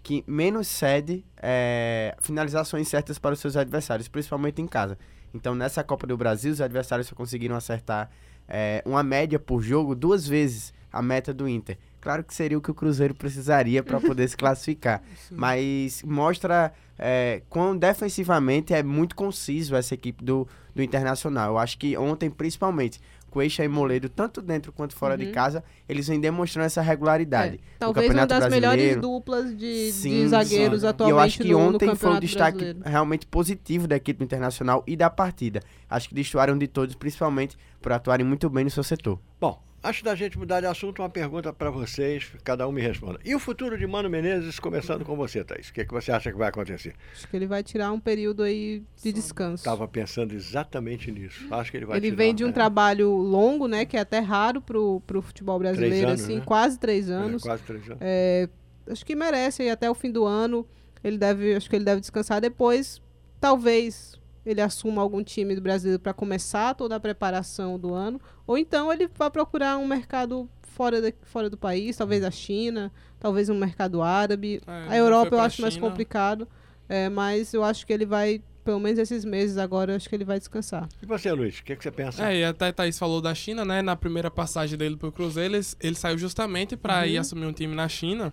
[0.04, 4.96] que menos cede é, finalizações certas para os seus adversários, principalmente em casa.
[5.34, 8.08] Então, nessa Copa do Brasil, os adversários só conseguiram acertar
[8.48, 11.76] é, uma média por jogo duas vezes a meta do Inter.
[12.00, 17.42] Claro que seria o que o Cruzeiro precisaria para poder se classificar, mas mostra é,
[17.48, 21.52] quão defensivamente é muito conciso essa equipe do, do Internacional.
[21.52, 25.32] Eu acho que ontem, principalmente, Coixa e Moledo, tanto dentro quanto fora de Uhum.
[25.32, 27.56] casa, eles vêm demonstrando essa regularidade.
[27.56, 29.00] É, talvez uma Campeonato das melhores Brasileiro.
[29.00, 30.86] duplas de, Sim, de zagueiros sim.
[30.86, 32.88] E atualmente eu acho que no, no ontem foi o Campeonato destaque Brasileiro.
[32.88, 35.60] realmente positivo da equipe Internacional e da partida.
[35.88, 39.18] Acho que destoaram de todos, principalmente por atuarem muito bem no seu setor.
[39.40, 43.18] Bom, antes da gente mudar de assunto, uma pergunta para vocês, cada um me responda.
[43.24, 45.68] E o futuro de Mano Menezes, começando com você, Thaís?
[45.68, 46.94] O que, é que você acha que vai acontecer?
[47.12, 49.56] Acho que ele vai tirar um período aí de descanso.
[49.62, 51.46] Estava pensando exatamente nisso.
[51.52, 52.52] Acho que ele vai ele tirar, vem de um né?
[52.52, 53.84] trabalho longo, né?
[53.84, 56.42] Que é até raro pro, pro futebol brasileiro, anos, assim, né?
[56.44, 57.42] quase três É, anos.
[57.42, 57.98] quase três anos.
[58.00, 58.48] É,
[58.90, 60.66] acho que merece aí até o fim do ano.
[61.02, 63.00] Ele deve, acho que ele deve descansar depois.
[63.40, 68.56] Talvez ele assuma algum time do Brasil para começar toda a preparação do ano, ou
[68.56, 73.50] então ele vai procurar um mercado fora, da, fora do país, talvez a China, talvez
[73.50, 74.62] um mercado árabe.
[74.66, 75.86] É, a Europa eu acho mais China.
[75.86, 76.48] complicado,
[76.88, 80.14] é, mas eu acho que ele vai, pelo menos esses meses agora, eu acho que
[80.14, 80.88] ele vai descansar.
[81.02, 82.26] E você, Luiz, o que, é que você pensa?
[82.26, 83.82] É, e até Thaís falou da China, né?
[83.82, 87.74] Na primeira passagem dele pro Cruzeiro, ele, ele saiu justamente para ir assumir um time
[87.74, 88.32] na China.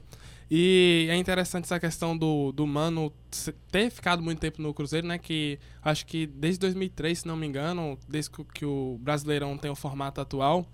[0.49, 3.12] E é interessante essa questão do, do Mano
[3.71, 5.17] ter ficado muito tempo no Cruzeiro, né?
[5.17, 9.58] Que acho que desde 2003, se não me engano, desde que, o- que o Brasileirão
[9.58, 10.65] tem o formato atual,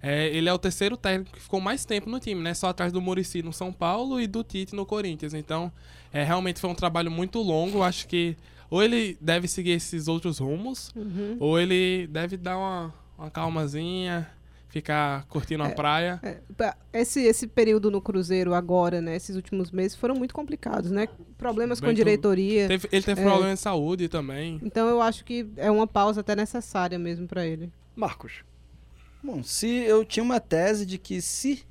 [0.00, 2.54] é, ele é o terceiro técnico que ficou mais tempo no time, né?
[2.54, 5.34] Só atrás do Murici no São Paulo e do Tite no Corinthians.
[5.34, 5.70] Então,
[6.12, 7.82] é, realmente foi um trabalho muito longo.
[7.82, 8.36] Acho que
[8.70, 11.36] ou ele deve seguir esses outros rumos, Uhum.
[11.40, 14.28] ou ele deve dar uma, uma calmazinha,
[14.68, 16.20] ficar curtindo a praia.
[16.22, 16.38] É,
[16.92, 21.08] esse, esse período no Cruzeiro agora, né, esses últimos meses foram muito complicados, né?
[21.38, 22.68] Problemas com Bem, diretoria.
[22.68, 23.24] Teve- ele teve É.
[23.24, 24.60] problema de saúde também.
[24.62, 27.72] Então eu acho que é uma pausa até necessária mesmo para ele.
[27.96, 28.44] Marcos.
[29.22, 31.64] Bom, se eu tinha uma tese de que se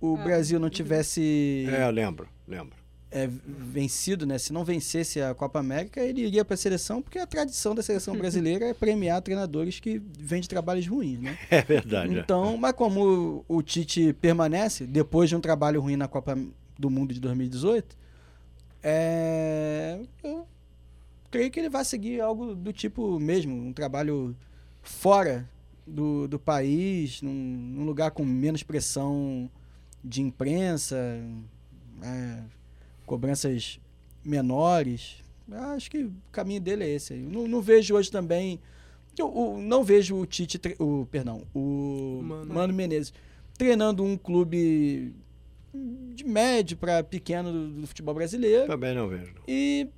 [0.00, 2.77] o Ah, Brasil não tivesse É, eu lembro, lembro.
[3.10, 4.38] É, vencido, né?
[4.38, 7.82] Se não vencesse a Copa América, ele iria para a seleção, porque a tradição da
[7.82, 11.38] seleção brasileira é premiar treinadores que vêm de trabalhos ruins, né?
[11.50, 12.16] É verdade.
[12.16, 12.20] é.
[12.20, 16.38] Então, mas como o, o Tite permanece depois de um trabalho ruim na Copa
[16.78, 17.96] do Mundo de 2018,
[18.82, 20.46] é, eu
[21.30, 24.36] creio que ele vai seguir algo do tipo mesmo, um trabalho
[24.82, 25.48] fora
[25.86, 29.50] do, do país, num, num lugar com menos pressão
[30.04, 30.96] de imprensa,
[32.02, 32.42] é,
[33.08, 33.80] cobranças
[34.24, 35.16] menores.
[35.50, 37.14] Acho que o caminho dele é esse.
[37.14, 38.60] Não, não vejo hoje também.
[39.18, 42.54] Eu, eu não vejo o Tite, tre- o perdão, o Mano.
[42.54, 43.12] Mano Menezes
[43.56, 45.12] treinando um clube
[46.14, 48.66] de médio para pequeno do, do futebol brasileiro.
[48.68, 49.32] Também não vejo.
[49.34, 49.42] não.
[49.48, 49.88] E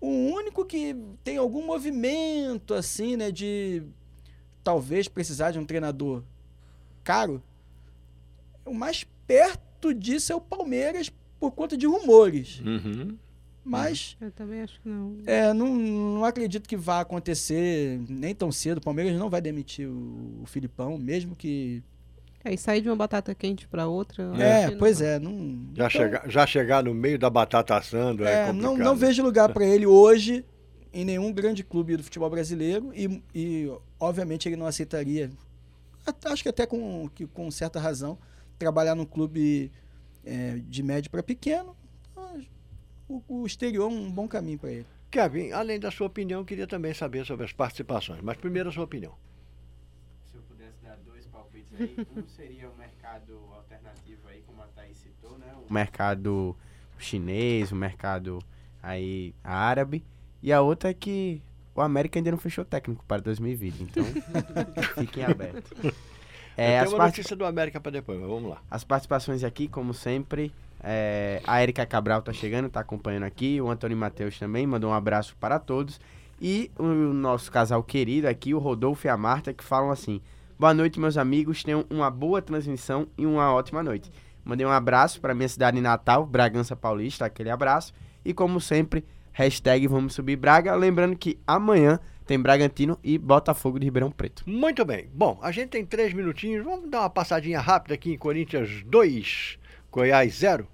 [0.00, 3.82] o único que tem algum movimento assim, né, de
[4.62, 6.22] talvez precisar de um treinador
[7.02, 7.42] caro,
[8.66, 12.60] o mais perto disso é o Palmeiras por conta de rumores.
[12.60, 13.16] Uhum.
[13.64, 15.16] Mas Eu também acho que não.
[15.26, 18.78] é, não, não acredito que vá acontecer nem tão cedo.
[18.78, 21.82] O Palmeiras não vai demitir o, o Filipão, mesmo que.
[22.42, 24.32] É, e sair de uma batata quente pra outra.
[24.38, 25.18] É, pois não- é.
[25.18, 25.30] Não,
[25.74, 28.62] Já, então, chegar, já chegar no meio da batata assando é, é, complicado.
[28.62, 30.44] não, não vejo lugar para ele hoje
[30.92, 33.70] em nenhum grande clube do futebol brasileiro e, e,
[34.00, 35.30] obviamente ele não aceitaria,
[36.24, 38.16] acho que até com, que, com certa razão,
[38.58, 39.70] trabalhar num clube
[40.28, 41.74] é, de médio para pequeno.
[43.08, 44.86] O, o exterior é um bom caminho para ele.
[45.10, 48.20] Kevin, além da sua opinião, queria também saber sobre as participações.
[48.20, 49.14] Mas primeiro a sua opinião.
[50.30, 54.66] Se eu pudesse dar dois palpites aí, um seria o mercado alternativo aí, como a
[54.66, 55.54] Thaís citou, né?
[55.66, 56.54] O mercado
[56.98, 58.40] chinês, o mercado
[58.82, 60.04] aí árabe.
[60.42, 61.40] E a outra é que
[61.74, 64.04] o América ainda não fechou técnico para 2020, então
[64.98, 65.70] fiquem abertos.
[66.58, 68.58] É, Eu tenho uma parti- notícia do América para depois, mas vamos lá.
[68.70, 73.70] as participações aqui, como sempre, é, a Erika Cabral tá chegando, tá acompanhando aqui, o
[73.70, 76.00] Antônio Matheus também, mandou um abraço para todos.
[76.40, 80.20] E o nosso casal querido aqui, o Rodolfo e a Marta, que falam assim:
[80.58, 84.10] Boa noite, meus amigos, tenham uma boa transmissão e uma ótima noite.
[84.44, 87.92] Mandei um abraço para minha cidade natal, Bragança Paulista, aquele abraço.
[88.24, 90.74] E como sempre, hashtag Vamos Subir Braga.
[90.74, 94.42] Lembrando que amanhã tem Bragantino e Botafogo de Ribeirão Preto.
[94.46, 95.08] Muito bem.
[95.14, 96.62] Bom, a gente tem três minutinhos.
[96.62, 99.58] Vamos dar uma passadinha rápida aqui em Corinthians 2,
[99.90, 100.68] Goiás 0.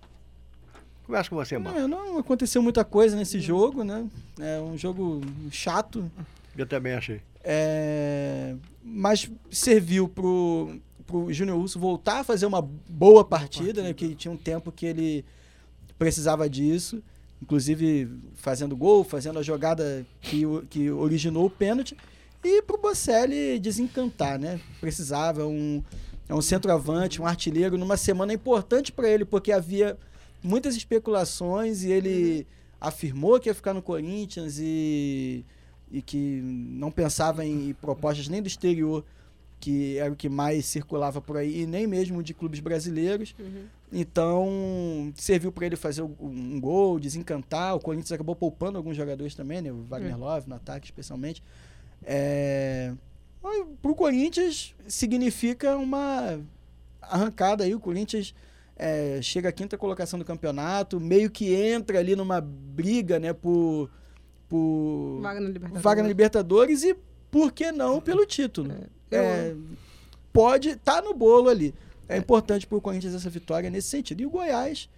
[1.07, 1.79] Começa com você, mano.
[1.79, 4.05] É, não aconteceu muita coisa nesse jogo, né?
[4.41, 5.21] É um jogo
[5.53, 6.11] chato,
[6.59, 7.21] Eu também achei.
[7.45, 13.95] É, mas serviu pro, pro Júnior Urso voltar a fazer uma boa partida, né?
[13.95, 15.25] Que tinha um tempo que ele
[15.97, 17.01] precisava disso.
[17.45, 21.95] Inclusive fazendo gol, fazendo a jogada que, o- que originou o pênalti.
[22.43, 24.59] E pro Bocelli desencantar, né?
[24.81, 25.83] Precisava, um,
[26.27, 29.99] é um centroavante, um artilheiro, numa semana importante para ele, porque havia
[30.43, 32.47] muitas especulações e ele
[32.81, 35.45] afirmou que ia ficar no Corinthians e
[35.93, 39.05] e que não pensava em propostas nem do exterior,
[39.61, 43.33] que era o que mais circulava por aí, e nem mesmo de clubes brasileiros.
[43.39, 43.65] Uhum.
[43.97, 47.77] Então, serviu para ele fazer um, gol, desencantar.
[47.77, 49.71] O Corinthians acabou poupando alguns jogadores também, né?
[49.71, 50.17] O Wagner É.
[50.17, 51.43] Love, no ataque especialmente.
[52.03, 52.93] É...
[53.81, 56.41] Para o Corinthians, significa uma
[57.01, 57.75] arrancada aí.
[57.75, 58.35] O Corinthians
[58.77, 63.33] é, chega à quinta colocação do campeonato, meio que entra ali numa briga, né?
[63.33, 63.91] Por,
[64.49, 65.83] por Vaga na Libertadores.
[65.83, 66.97] vaga na Libertadores e,
[67.31, 68.73] por que não, pelo título.
[68.73, 69.55] Eu- É,
[70.33, 71.73] pode tá no bolo ali.
[72.09, 74.21] É, importante para o Corinthians essa vitória nesse sentido.
[74.21, 74.89] E o Goiás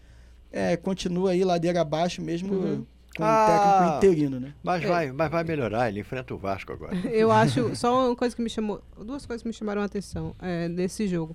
[0.52, 2.86] é, continua aí ladeira abaixo mesmo Uhum.
[3.16, 3.44] com Ah.
[3.44, 4.54] o técnico interino, né?
[4.62, 4.86] Mas, É.
[4.86, 6.96] vai, mas vai melhorar, ele enfrenta o Vasco agora.
[7.08, 10.34] Eu acho, só uma coisa que me chamou, duas coisas que me chamaram a atenção
[10.40, 11.34] é, nesse jogo.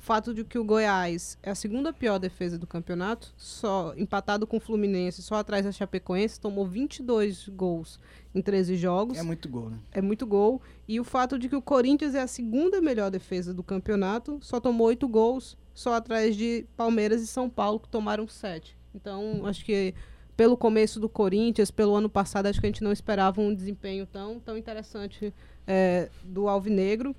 [0.00, 4.46] O fato de que o Goiás é a segunda pior defesa do campeonato, só empatado
[4.46, 8.00] com o Fluminense, só atrás da Chapecoense, tomou 22 gols
[8.34, 9.18] em 13 jogos.
[9.18, 9.78] É muito gol, né?
[9.92, 10.62] é muito gol.
[10.88, 14.58] E o fato de que o Corinthians é a segunda melhor defesa do campeonato, só
[14.58, 18.74] tomou oito gols, só atrás de Palmeiras e São Paulo, que tomaram sete.
[18.94, 19.94] Então, acho que
[20.34, 24.06] pelo começo do Corinthians, pelo ano passado, acho que a gente não esperava um desempenho
[24.06, 25.34] tão, tão interessante
[25.66, 27.14] é, do Alvinegro.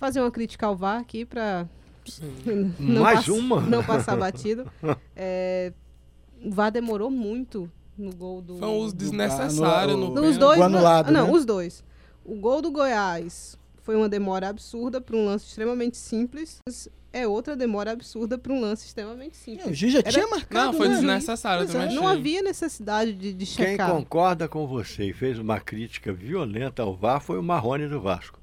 [0.00, 1.68] Fazer uma crítica ao VAR aqui para
[2.78, 3.60] Mais uma?
[3.68, 4.66] não passar batido.
[5.14, 5.72] É,
[6.42, 8.56] o VAR demorou muito no gol do.
[8.56, 10.58] Foi um uso do- desnecessário anula- no o- Os dois.
[10.58, 11.32] O anulado, não, né?
[11.32, 11.84] os dois.
[12.24, 16.58] O gol do Goiás foi uma demora absurda para um lance extremamente simples.
[17.12, 19.76] É outra demora absurda para um lance extremamente É, o simples.
[19.78, 20.94] Juiz já Era- tinha marcado, Não, foi né?
[20.94, 21.94] desnecessário é, também.
[21.94, 22.18] Não achei.
[22.18, 23.90] havia necessidade de, de Quem checar.
[23.90, 28.39] concorda com você e fez uma crítica violenta ao VAR foi o Marrone do Vasco.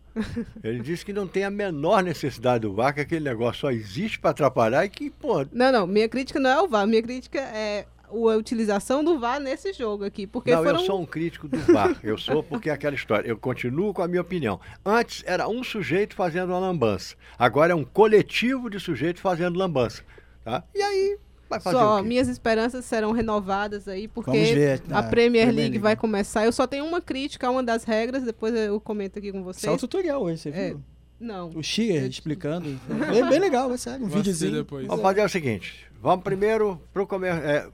[0.63, 4.19] Ele disse que não tem a menor necessidade do VAR, que aquele negócio só existe
[4.19, 7.39] para atrapalhar e que, pô, Não, não, minha crítica não é o VAR, minha crítica
[7.39, 10.25] é a utilização do VAR nesse jogo aqui.
[10.25, 11.97] Porque não, foram eu sou um crítico do VAR.
[12.03, 13.27] Eu sou porque é aquela história.
[13.27, 14.59] Eu continuo com a minha opinião.
[14.85, 17.15] Antes era um sujeito fazendo uma lambança.
[17.37, 20.03] Agora é um coletivo de sujeitos fazendo lambança.
[20.43, 20.63] Tá?
[20.73, 21.17] E aí,
[21.49, 24.81] vai fazer só o minhas esperanças serão renovadas aí, porque ver.
[24.89, 26.45] a na Premier League vai começar.
[26.45, 29.61] Eu só tenho uma crítica a uma das regras, depois eu comento aqui com vocês.
[29.61, 30.81] Saiu o tutorial hoje, você É, viu?
[31.19, 31.49] Não.
[31.55, 32.79] O Xia explicando.
[33.09, 34.05] Bem, bem legal, é sério.
[34.05, 34.63] Um Vou assistir videozinho.
[34.63, 34.87] depois.
[34.87, 35.85] Vamos fazer o seguinte.
[36.01, 37.33] Vamos primeiro pro comer...
[37.43, 37.67] É,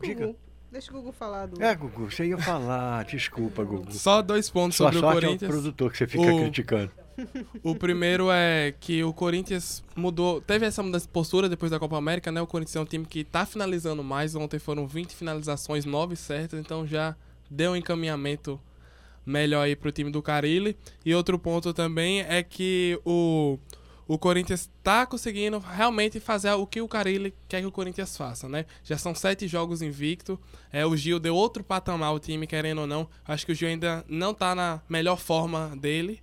[0.00, 0.26] diga.
[0.26, 0.38] Gugu.
[0.72, 1.60] Deixa o Google falar do.
[1.62, 3.04] É, Gugu, você ia falar.
[3.04, 3.92] Desculpa, Gugu.
[3.92, 5.50] Só dois pontos Sua sobre o sorte é o Corinthians.
[5.50, 6.92] produtor que você fica O- criticando.
[7.62, 11.96] O primeiro é que o Corinthians mudou, teve essa mudança de postura depois da Copa
[11.96, 12.40] América, né?
[12.40, 14.34] O Corinthians é um time que tá finalizando mais.
[14.34, 17.16] Ontem foram 20 finalizações, 9 certas, então já
[17.50, 18.60] deu um encaminhamento
[19.24, 20.76] melhor aí pro time do Carilli.
[21.04, 23.58] E outro ponto também é que o,
[24.06, 28.48] o Corinthians está conseguindo realmente fazer o que o Carilli quer que o Corinthians faça,
[28.48, 28.66] né?
[28.82, 30.38] Já são sete jogos invicto.
[30.72, 33.08] É, o Gil deu outro patamar ao time, querendo ou não.
[33.26, 36.20] Acho que o Gil ainda não está na melhor forma dele.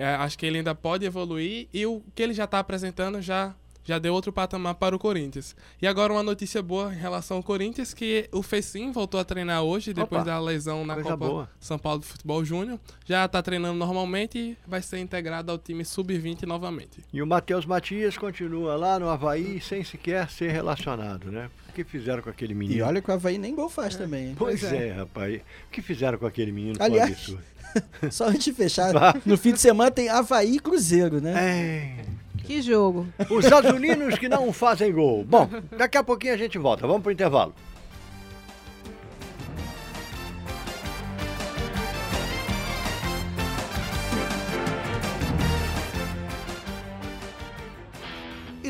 [0.00, 3.54] É, acho que ele ainda pode evoluir e o que ele já está apresentando já
[3.84, 5.56] já deu outro patamar para o Corinthians.
[5.80, 9.62] E agora uma notícia boa em relação ao Corinthians, que o Fecim voltou a treinar
[9.62, 11.50] hoje, depois Opa, da lesão na Copa boa.
[11.58, 12.78] São Paulo de Futebol Júnior.
[13.04, 17.02] Já está treinando normalmente e vai ser integrado ao time Sub-20 novamente.
[17.12, 21.50] E o Matheus Matias continua lá no Havaí sem sequer ser relacionado, né?
[21.80, 22.78] O que fizeram com aquele menino?
[22.78, 24.34] E olha que o Havaí nem gol faz também, hein?
[24.38, 24.92] Pois é.
[24.92, 25.36] rapaz.
[25.36, 26.76] O que fizeram com aquele menino?
[26.78, 27.34] Aliás.
[28.10, 28.92] Só antes de fechar,
[29.24, 31.34] no fim de semana tem Havaí e Cruzeiro, né?
[31.36, 32.04] É.
[32.44, 33.06] Que jogo.
[33.30, 35.24] Os azulinos que não fazem gol.
[35.24, 36.86] Bom, daqui a pouquinho a gente volta.
[36.86, 37.54] Vamos pro intervalo.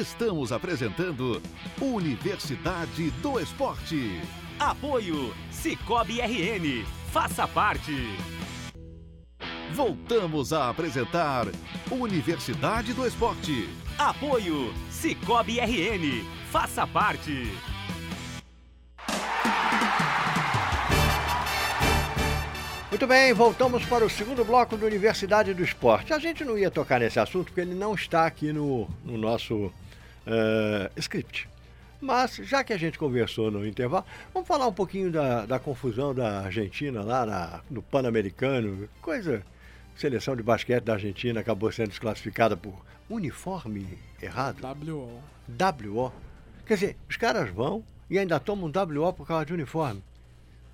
[0.00, 1.42] Estamos apresentando
[1.78, 4.18] Universidade do Esporte.
[4.58, 6.86] Apoio Cicobi RN.
[7.12, 7.92] Faça parte.
[9.74, 11.48] Voltamos a apresentar
[11.90, 13.68] Universidade do Esporte.
[13.98, 16.24] Apoio Cicobi RN.
[16.50, 17.52] Faça parte.
[22.88, 26.14] Muito bem, voltamos para o segundo bloco do Universidade do Esporte.
[26.14, 29.70] A gente não ia tocar nesse assunto porque ele não está aqui no, no nosso
[30.26, 31.48] eh, script.
[32.00, 36.14] Mas, já que a gente conversou no intervalo, vamos falar um pouquinho da, da confusão
[36.14, 38.88] da Argentina lá na- no Pan-Americano.
[39.02, 39.42] Coisa.
[39.96, 42.72] Seleção de basquete da Argentina acabou sendo desclassificada por
[43.10, 44.62] uniforme errado.
[44.86, 45.20] WO.
[45.46, 46.12] WO.
[46.64, 50.02] Quer dizer, os caras vão e ainda tomam WO por causa de uniforme.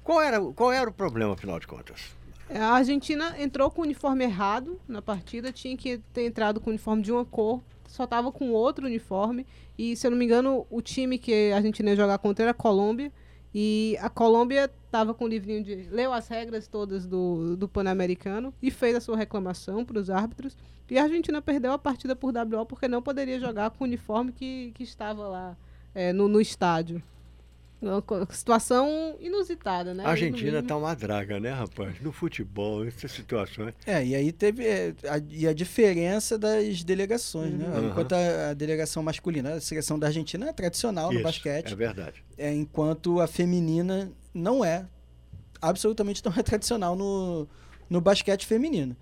[0.05, 2.15] Qual era, o- qual era o problema, afinal de contas?
[2.49, 6.73] A Argentina entrou com o uniforme errado na partida, tinha que ter entrado com o
[6.73, 7.61] uniforme de uma cor,
[7.97, 9.47] só estava com outro uniforme.
[9.79, 12.51] E, se eu não me engano, o time que a Argentina ia jogar contra era
[12.51, 13.11] a Colômbia.
[13.55, 15.89] E a Colômbia estava com o livrinho de.
[15.91, 20.57] leu as regras todas do, do Pan-Americano e fez a sua reclamação para os árbitros.
[20.91, 24.31] E a Argentina perdeu a partida por WO porque não poderia jogar com o uniforme
[24.31, 25.57] que, que estava lá
[25.95, 27.03] é, no, no estádio.
[28.31, 30.05] Situação inusitada, né?
[30.05, 32.01] A Argentina No tá uma draga, né, rapaz?
[32.01, 33.75] No futebol, essas situações.
[33.87, 37.67] É, e aí teve é, a, e a diferença das delegações, né?
[37.69, 37.89] Uhum.
[37.91, 41.77] Enquanto a, a delegação masculina, a seleção da Argentina é tradicional no Isso, basquete, É
[41.77, 42.25] verdade.
[42.39, 44.87] é, enquanto a feminina não é.
[45.61, 47.47] Absolutamente não é tradicional no,
[47.91, 48.97] no basquete feminino.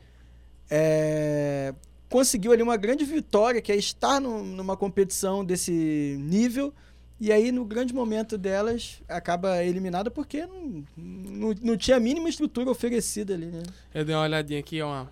[0.71, 1.75] É,
[2.09, 6.73] conseguiu ali uma grande vitória, que é estar no- numa competição desse nível,
[7.20, 12.29] e aí no grande momento delas acaba eliminada porque não, não, não tinha a mínima
[12.29, 13.62] estrutura oferecida ali, né?
[13.94, 15.11] Eu dei uma olhadinha aqui, uma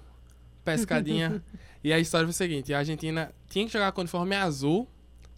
[0.64, 1.42] pescadinha.
[1.82, 4.88] e a história foi a seguinte: a Argentina tinha que jogar com o uniforme azul,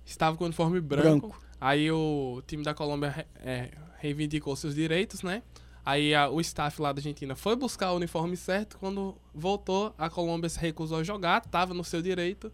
[0.05, 1.29] estava com o uniforme branco.
[1.29, 1.45] Branco.
[1.61, 5.43] Aí o time da Colômbia é, reivindicou seus direitos, né?
[5.87, 8.79] Aí a- o staff lá da Argentina foi buscar o uniforme certo.
[8.79, 12.51] Quando voltou, a Colômbia se recusou a jogar, estava no seu direito.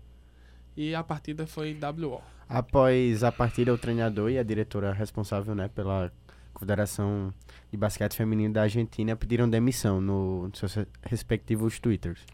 [0.76, 2.20] E a partida foi WO.
[2.48, 6.12] Após a partida, o treinador e a diretora responsável né, pela
[6.52, 7.32] Confederação
[7.70, 12.24] de Basquete Feminino da Argentina pediram demissão no, nos seus respectivos twitters.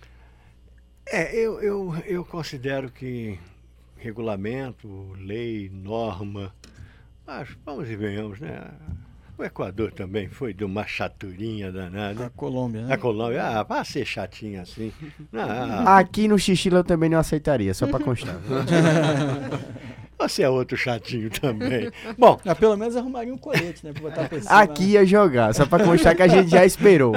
[1.06, 3.38] É, eu, eu, eu considero que
[3.96, 6.52] regulamento, lei, norma,
[7.26, 8.70] mas vamos e venhamos, né?
[9.38, 12.32] O Equador também foi de uma chaturinha A danada.
[12.34, 12.94] Colômbia, né?
[12.94, 14.90] A Colômbia, ah, pra ser chatinha assim.
[15.30, 15.42] Não,
[15.88, 18.34] Aqui no Xixila eu também não aceitaria, só pra constar.
[20.18, 21.90] você é outro chatinho também.
[22.18, 23.92] Bom, Ah, pelo menos arrumaria um colete, né?
[23.92, 24.58] Pra botar por cima.
[24.58, 27.12] Aqui ia jogar, só pra constar que a gente já esperou.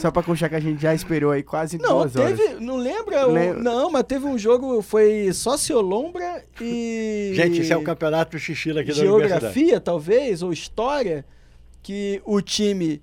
[0.00, 2.38] Só pra constar que a gente já esperou aí quase Não, duas horas.
[2.38, 2.60] teve.
[2.64, 3.26] Não lembra?
[3.26, 3.60] o- Lembra.
[3.62, 7.32] não, mas teve um jogo, foi Sociolombra e.
[7.34, 9.40] gente, isso é o campeonato do xixila aqui da universidade.
[9.40, 11.24] Geografia, talvez, ou História,
[11.84, 13.00] que o time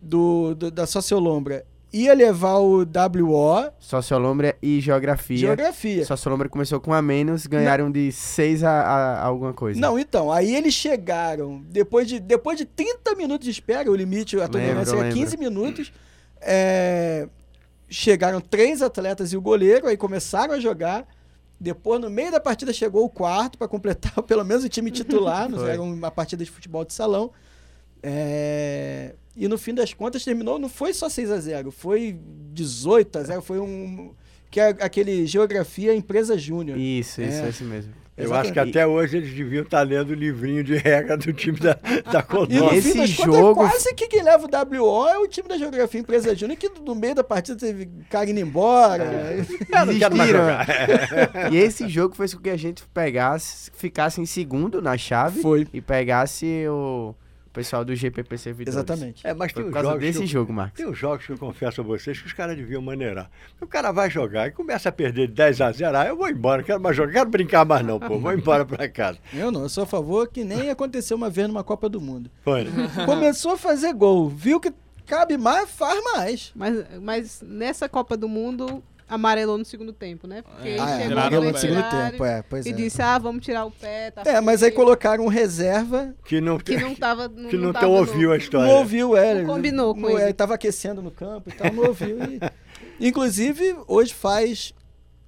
[0.00, 5.38] do, do- da Sociolombra ia levar o WO, Sociolombra e Geografia.
[5.38, 6.04] Geografia.
[6.04, 9.80] Sociolombra começou com a menos, ganharam de 6 a, a- alguma coisa.
[9.80, 14.38] Não, então, aí eles chegaram, depois de, depois de 30 minutos de espera, o limite,
[14.38, 15.18] a tolerância era lembro.
[15.18, 15.90] 15 minutos,
[16.42, 17.26] é,
[17.88, 21.06] chegaram três atletas e o goleiro, aí começaram a jogar,
[21.58, 25.48] depois no meio da partida chegou o quarto para completar pelo menos o time titular,
[25.48, 27.30] não era uma partida de futebol de salão,
[28.02, 32.18] é, e no fim das contas terminou, não foi só 6 a 0 foi
[32.52, 34.12] 18 a 0 foi um...
[34.50, 36.78] que é aquele Geografia Empresa Júnior.
[36.78, 37.46] Isso, isso, É.
[37.46, 37.92] é esse mesmo.
[38.20, 41.56] Eu acho que até hoje eles deviam estar lendo o livrinho de regra do time
[41.60, 42.74] da, da E no Colômbia.
[42.76, 45.56] Esse fim das contas, jogo- quase que quem leva o WO é o time da
[45.56, 49.04] Geografia Empresa Júnior, que no meio da partida teve cara indo embora.
[49.72, 50.66] Eu não quero mais jogar.
[51.52, 55.68] E esse jogo fez com que a gente pegasse, ficasse em segundo na chave Foi.
[55.72, 57.14] e pegasse o
[57.58, 58.76] pessoal do GPP Servidores.
[58.76, 59.26] Exatamente.
[59.26, 60.76] É, mas tem por causa jogos desse eu- jogo, Marcos.
[60.76, 63.28] Tem uns jogos que eu confesso a vocês que os caras deviam maneirar.
[63.60, 65.96] O cara vai jogar e começa a perder de 10 a 0.
[65.98, 68.16] Ah, eu vou embora, quero mais jogar, quero brincar mais não, pô.
[68.18, 69.18] Vou embora pra casa.
[69.34, 72.30] Eu não, eu sou a favor que nem aconteceu uma vez numa Copa do Mundo.
[72.42, 72.66] Foi.
[73.04, 74.72] Começou a fazer gol, viu que
[75.04, 76.52] cabe mais, faz mais.
[76.54, 80.42] Mas, mas nessa Copa do Mundo, amarelou no segundo tempo, né?
[80.42, 82.72] Porque É, Ah, é, no segundo tempo, é, pois E é.
[82.72, 86.58] disse, ah, vamos tirar o pé, tá É, mas aí colocaram um reserva, Que não,
[86.58, 87.28] Que não tava...
[87.28, 88.66] Não, que não, tava tão no- ouviu a história.
[88.70, 89.34] não ouviu, é.
[89.42, 90.32] Não combinou com não, é, ele.
[90.34, 92.18] Tava aquecendo no campo e tal, não ouviu.
[92.22, 92.38] e-
[93.08, 94.72] Inclusive, hoje faz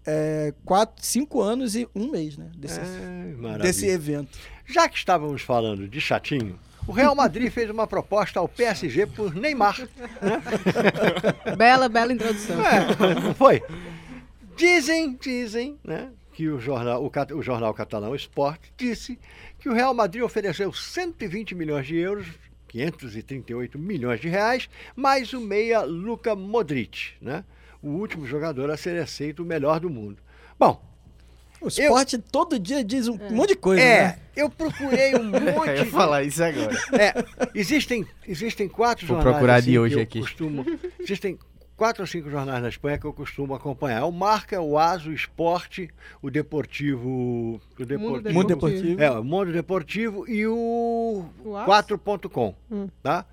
[0.07, 2.47] é, quatro, cinco anos e um mês, né?
[2.57, 4.39] Desse, É, desse evento.
[4.66, 9.35] Já que estávamos falando de chatinho, o Real Madrid fez uma proposta ao PSG por
[9.35, 9.76] Neymar.
[11.57, 12.57] Bela, bela introdução.
[12.64, 13.62] É, foi?
[14.57, 19.18] Dizem, dizem, né, que o jornal, o, o jornal catalão Sport disse
[19.59, 22.26] que o Real Madrid ofereceu 120 milhões de euros,
[22.68, 27.45] 538 milhões de reais, mais o meia Luka Modric, né?
[27.83, 30.18] O último jogador a ser aceito o melhor do mundo.
[30.59, 30.89] Bom,
[31.61, 34.19] O esporte todo dia diz um monte de coisa, é, né?
[34.35, 36.77] eu procurei um Eu monte ia de falar isso agora.
[36.93, 37.15] É,
[37.55, 40.21] existem, existem quatro Vou jornais procurar assim, de hoje que eu aqui.
[40.21, 40.65] costumo.
[40.99, 41.39] Existem
[41.77, 44.05] quatro ou cinco jornais na Espanha que eu costumo acompanhar.
[44.05, 45.89] O Marca, o As, o Esporte,
[46.21, 47.61] o Deportivo.
[47.79, 48.35] O Deportivo.
[48.35, 49.03] Mundo Deportivo.
[49.03, 51.67] É, o Mundo Deportivo e o O As?
[51.67, 52.55] 4.com.
[52.71, 52.89] Hum.
[53.03, 53.25] Tá?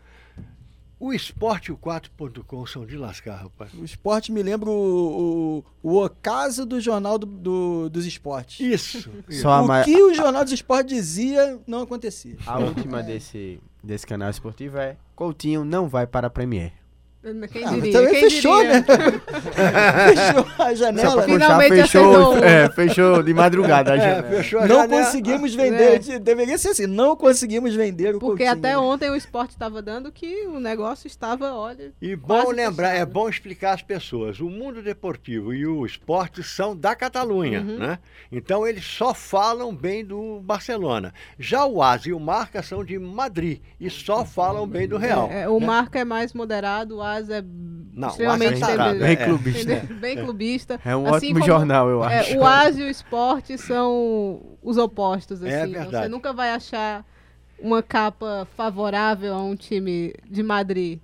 [1.00, 3.72] O Esporte e o 4.com são de lascar, rapaz.
[3.76, 8.60] O esporte me lembra o, o, o ocaso do jornal do, do- dos esportes.
[8.60, 9.12] Isso.
[9.30, 9.42] isso.
[9.44, 12.36] Só o ma- que o jornal dos esportes dizia não acontecia.
[12.48, 16.74] a última desse, desse canal esportivo é Coutinho não vai para a Premier.
[17.52, 17.92] Quem Ah, diria?
[17.94, 18.74] também Quem fechou, diria?
[18.80, 18.86] né?
[20.16, 21.24] fechou a janela.
[21.24, 22.44] Finalmente puxar, fechou, acertou.
[22.44, 24.24] é, fechou de madrugada a É, janela.
[24.24, 25.04] fechou a Não janela.
[25.04, 26.00] conseguimos vender.
[26.20, 28.52] Deveria ser assim, não conseguimos vender o Porque Coutinho.
[28.68, 31.92] até ontem o esporte estava dando que o negócio estava, olha.
[32.02, 33.12] E bom lembrar, é fechado.
[33.12, 34.40] bom explicar às pessoas.
[34.40, 37.78] O mundo deportivo e o esporte são da Catalunha, Uhum.
[37.78, 38.00] né?
[38.32, 41.14] Então eles só falam bem do Barcelona.
[41.40, 45.30] Já o AS e o Marca são de Madrid e só falam bem do Real.
[45.32, 45.66] É, o né?
[45.66, 47.44] Marca é mais moderado, o As é
[47.94, 49.16] Não, extremamente é tarado, Bem é.
[49.16, 49.74] clubista.
[49.74, 49.98] entendeu?
[49.98, 50.80] bem clubista.
[50.86, 52.34] É um Assim ótimo como- jornal, eu acho.
[52.34, 55.52] É, o AS e o esporte são os opostos, assim.
[55.52, 56.08] É Você verdade.
[56.10, 57.06] nunca vai achar
[57.60, 61.00] uma capa favorável a um time de Madrid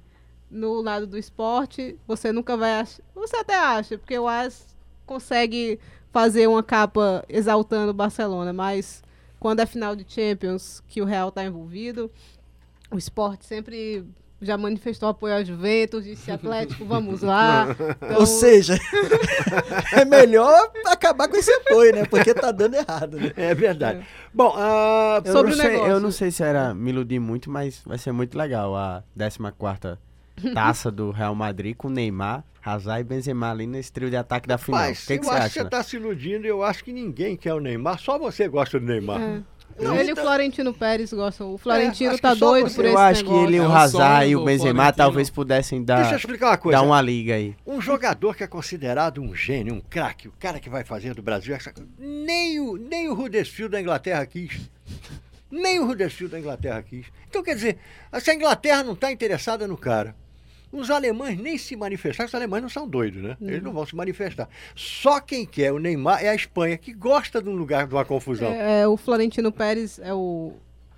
[0.51, 1.97] no lado do esporte.
[2.07, 3.01] Você nunca vai achar.
[3.15, 4.67] Você até acha, porque o AS
[5.05, 5.79] consegue
[6.11, 9.01] fazer uma capa exaltando o Barcelona, mas
[9.39, 12.09] quando é final de Champions, que o Real está envolvido,
[12.91, 14.05] o esporte sempre
[14.43, 17.67] já manifestou apoio à Juventus, disse Atlético, vamos lá.
[18.03, 18.77] Então, Ou seja,
[19.93, 22.05] é melhor acabar com esse apoio, né?
[22.05, 23.31] Porque tá dando errado, né?
[23.35, 24.05] É verdade.
[24.33, 25.91] Bom, ah, Eu, Sobre não o sei, negócio.
[25.91, 29.97] eu não sei se era me iludir muito, mas vai ser muito legal a 14
[30.53, 34.57] taça do Real Madrid com Neymar, Hazard e Benzema ali nesse trio de ataque da
[34.57, 34.79] final.
[34.79, 35.49] Mas o que, que eu você acho acha?
[35.49, 36.47] que você está se iludindo.
[36.47, 37.99] Eu acho que ninguém quer o Neymar.
[37.99, 39.21] Só você gosta do Neymar.
[39.21, 39.41] É.
[39.79, 41.53] Não, ele e o Florentino Pérez gostam.
[41.53, 43.47] O Florentino que tá doido você- por eu esse acho que negócio.
[43.47, 44.97] ele, É o Hazard sonho e o Benzema Florentino.
[44.97, 46.77] talvez pudessem Deixa eu dar, explicar uma coisa.
[46.79, 47.55] dar uma liga aí.
[47.65, 51.21] Um jogador que é considerado um gênio, um craque, o cara que vai fazer do
[51.21, 51.89] Brasil essa coisa.
[51.97, 54.69] Nem o, nem o Huddersfield da Inglaterra quis.
[55.51, 57.05] Nem o Huddersfield da Inglaterra quis.
[57.29, 57.77] Então, quer dizer,
[58.19, 60.15] se a Inglaterra não está interessada no cara,
[60.73, 63.37] os alemães nem se manifestaram, os alemães não são doidos, né?
[63.39, 64.49] Eles não vão se manifestar.
[64.75, 68.03] Só quem quer o Neymar é a Espanha, que gosta de um lugar de uma
[68.03, 68.51] confusão.
[68.51, 70.53] É, é, o Florentino Pérez é o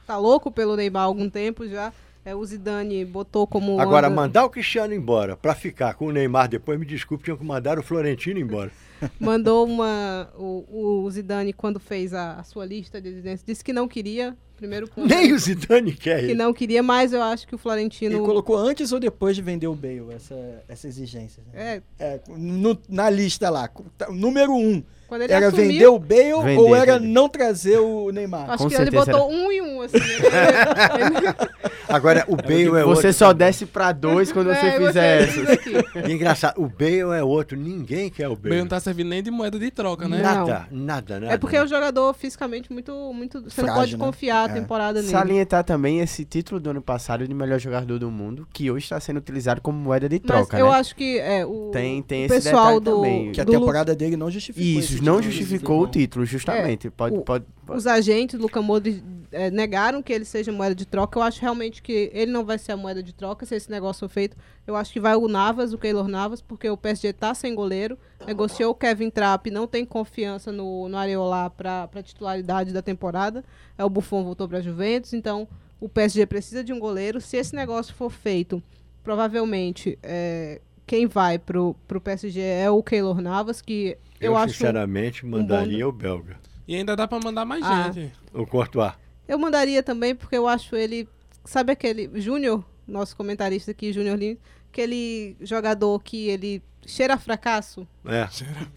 [0.07, 1.91] tá louco pelo Neymar há algum tempo já.
[2.23, 6.11] É, o Zidane botou como Agora, anda- mandar o Cristiano embora para ficar com o
[6.11, 8.71] Neymar depois, me desculpe, tinham que mandar o Florentino embora.
[9.19, 13.73] mandou uma o, o Zidane quando fez a, a sua lista de exigências disse que
[13.73, 14.35] não queria.
[14.57, 15.07] Primeiro ponto.
[15.07, 16.33] Nem o Zidane quer que ele.
[16.35, 19.67] não queria, mas eu acho que o Ele Florentino colocou antes ou depois de vender
[19.67, 21.43] o Bale, essa, essa exigência.
[21.53, 21.81] né?
[21.99, 26.43] é, É, no- na lista lá, tá, número um, ele era assumiu, vender o Bale
[26.43, 27.07] Vender, ou era vender.
[27.13, 28.49] não trazer o Neymar?
[28.49, 29.97] acho Com que ele botou um e um assim.
[29.97, 31.35] Ele-
[31.87, 33.13] Agora, o Bale é Você outro.
[33.13, 35.71] só desce pra dois quando você É, fizer você- aqui.
[36.09, 38.49] E engraçado, o Bale é outro, ninguém quer o O Bale.
[38.49, 40.17] Bale não tá servindo nem de moeda de troca, né?
[40.17, 40.23] Não.
[40.47, 41.33] Nada, nada, nada.
[41.33, 42.91] É porque é um jogador fisicamente muito.
[43.13, 44.05] muito você não Frágil, pode né?
[44.05, 45.11] confiar a temporada nele.
[45.11, 48.99] Salientar também esse título do ano passado de melhor jogador do mundo, que hoje está
[48.99, 50.77] sendo utilizado como moeda de Mas troca, eu né?
[50.79, 53.31] acho que é, o, Tem, tem o esse pessoal detalhe do, também.
[53.31, 54.63] Que a do Lu- temporada dele não justificou.
[54.81, 56.89] Isso, não justificou o título, justamente.
[56.89, 60.85] pode, o- pode, pode- os agentes do Modric é, negaram que ele seja moeda de
[60.85, 61.17] troca.
[61.19, 64.07] Eu acho realmente que ele não vai ser a moeda de troca se esse negócio
[64.07, 64.37] for feito.
[64.65, 67.97] Eu acho que vai o Navas, o Keylor Navas, porque o PSG tá sem goleiro.
[68.25, 73.43] Negociou o Kevin Trapp, não tem confiança no, no Areola para a titularidade da temporada.
[73.77, 75.47] É, o Buffon voltou para a Juventus, então
[75.79, 77.19] o PSG precisa de um goleiro.
[77.19, 78.61] Se esse negócio for feito,
[79.03, 84.45] provavelmente é, quem vai pro, pro PSG é o Keylor Navas, que eu, Eu, acho
[84.45, 86.37] um sinceramente, bom- mandaria o belga.
[86.67, 87.91] E ainda dá pra mandar mais Ah.
[87.91, 88.13] gente.
[88.33, 88.93] O Courtois.
[89.27, 91.07] Eu mandaria também, porque eu acho ele.
[91.43, 92.09] Sabe aquele.
[92.19, 94.37] Júnior, nosso comentarista aqui, Júnior Lins,
[94.71, 97.87] aquele jogador que ele cheira a fracasso.
[98.05, 98.27] É.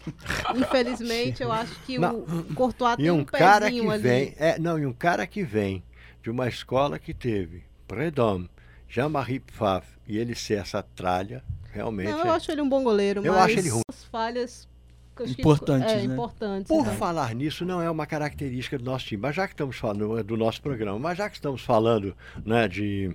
[0.55, 2.19] Infelizmente, eu acho que Não.
[2.19, 4.01] o Courtois E tem um um cara pezinho que ali.
[4.03, 4.33] vem.
[4.37, 5.83] É, não, e um cara que vem
[6.21, 8.45] de uma escola que teve Predom,
[8.87, 12.11] Jean-Marie Pfaff, e ele ser essa tralha, realmente.
[12.11, 12.27] Não, é.
[12.27, 13.81] eu acho ele um bom goleiro, Eu mas acho ele ruim.
[13.89, 14.67] as falhas
[15.15, 16.03] que eu acho que- Importantes, é, né?
[16.03, 16.67] importantes.
[16.67, 16.93] Por né?
[16.93, 20.23] falar nisso, não é uma característica do nosso time, mas já que estamos falando é
[20.23, 22.15] do nosso programa, mas já que estamos falando
[22.45, 23.11] né, de,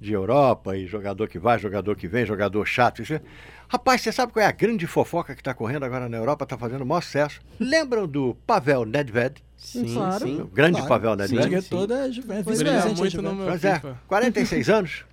[0.00, 3.20] de Europa e jogador que vai, jogador que vem, jogador chato, isso é-
[3.68, 6.58] rapaz, você sabe qual é a grande fofoca que está correndo agora na Europa, está
[6.58, 7.40] fazendo o maior sucesso?
[7.60, 9.42] Lembram do Pavel Nedved?
[9.56, 10.24] sim, claro.
[10.24, 10.50] O sim.
[10.52, 10.88] grande Claro.
[10.88, 11.48] Pavel O Nedved?
[11.48, 12.44] diretor da Juventus.
[12.44, 12.64] Pois é.
[12.64, 13.36] Brilha muito no Juventus.
[13.38, 14.00] meu Pois é, FIFA.
[14.06, 15.04] 46 anos,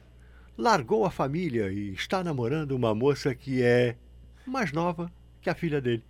[0.58, 3.96] largou a família e está namorando uma moça que é
[4.46, 6.04] mais nova que a filha dele.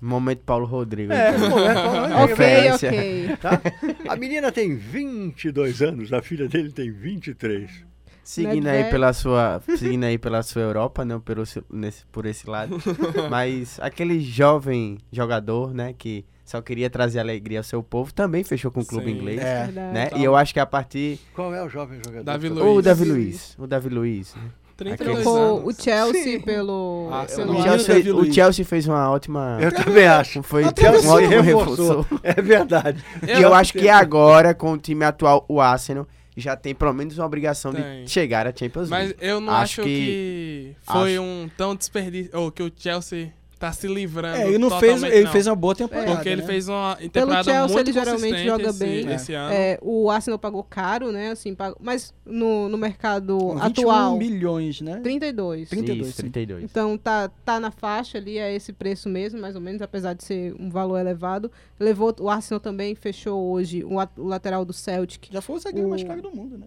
[0.00, 1.12] Momento Paulo Rodrigo.
[1.12, 1.58] É, então.
[1.58, 3.36] é, falando aí, Ok, ok.
[3.40, 3.62] tá?
[4.08, 7.84] A menina tem 22 anos, a filha dele tem 23.
[8.22, 8.90] Seguindo aí Nedved.
[8.90, 12.76] pela sua, seguindo aí pela sua Europa, não pelo seu- nesse, por esse lado,
[13.30, 18.70] mas aquele jovem jogador, né, que só queria trazer alegria ao seu povo, também fechou
[18.70, 19.18] com o clube Sim.
[19.18, 19.64] inglês, É.
[19.64, 19.92] Verdade.
[19.92, 20.04] né?
[20.06, 22.24] Então- E eu acho que a partir Qual é o jovem jogador?
[22.24, 22.76] Davi que- Luiz.
[22.78, 23.54] o Davi Luiz.
[23.58, 24.34] O Davi Luiz.
[24.76, 27.08] 32 Trocou o Chelsea pelo.
[27.10, 27.62] Ah, pelo O.
[27.62, 28.32] Chelsea, o.
[28.32, 30.40] Chelsea fez uma ótima, Eu também acho.
[30.44, 32.06] foi um ótimo reforço.
[32.22, 33.02] É verdade.
[33.26, 37.16] E eu acho que agora, com o time atual, o Arsenal já tem pelo menos
[37.16, 38.04] uma obrigação Tem.
[38.04, 39.16] de chegar à Champions Mas League.
[39.22, 42.38] eu não Acho acho, que- que, foi acho- um tão desperdício.
[42.38, 44.36] Ou que o Chelsea tá se livrando.
[44.36, 45.32] É, ele não fez, ele não.
[45.32, 46.12] fez uma boa temporada.
[46.14, 46.46] Porque ele né?
[46.46, 49.12] fez uma Pelo temporada Chelsea, muito ele geralmente joga esse, bem.
[49.12, 49.52] esse ano.
[49.52, 51.30] É, o Arsenal pagou caro, né?
[51.30, 55.00] Assim, pagou, mas no, no mercado Com 21 atual, milhões, né?
[55.00, 55.68] 32.
[55.70, 56.22] 32, Isso, sim.
[56.22, 56.64] 32.
[56.64, 60.24] Então tá, tá na faixa ali, é esse preço mesmo, mais ou menos, apesar de
[60.24, 61.50] ser um valor elevado.
[61.80, 65.28] Levou o Arsenal também fechou hoje o, o lateral do Celtic.
[65.30, 66.66] Já foi o zagueiro mais O- caro do mundo, né?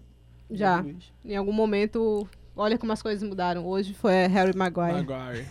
[0.50, 0.84] Já.
[1.24, 3.66] Em algum momento, olha como as coisas mudaram.
[3.66, 4.92] Hoje foi Harry Maguire.
[5.04, 5.46] Maguire.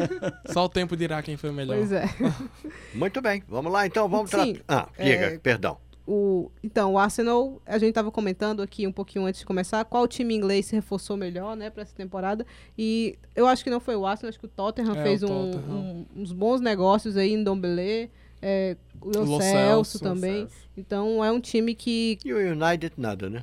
[0.52, 1.76] Só o tempo dirá quem foi o melhor.
[1.76, 2.04] Pois é.
[2.94, 3.42] Muito bem.
[3.48, 4.08] Vamos lá, então.
[4.08, 4.56] Vamos Sim.
[4.68, 5.76] Ah, diga, é- perdão.
[6.06, 10.06] O, então, o Arsenal, a gente estava comentando aqui um pouquinho antes de começar, qual
[10.06, 12.44] time inglês se reforçou melhor, né, para essa temporada.
[12.76, 15.26] E eu acho que não foi o Arsenal, acho que o Tottenham É, fez o
[15.26, 15.74] um- Tottenham.
[15.74, 18.10] um- uns bons negócios aí em Dombele,
[18.42, 19.98] é, o Lo Lo Celso Celso.
[20.00, 20.46] também.
[20.76, 23.42] Então, é um time que E o United, nada, né?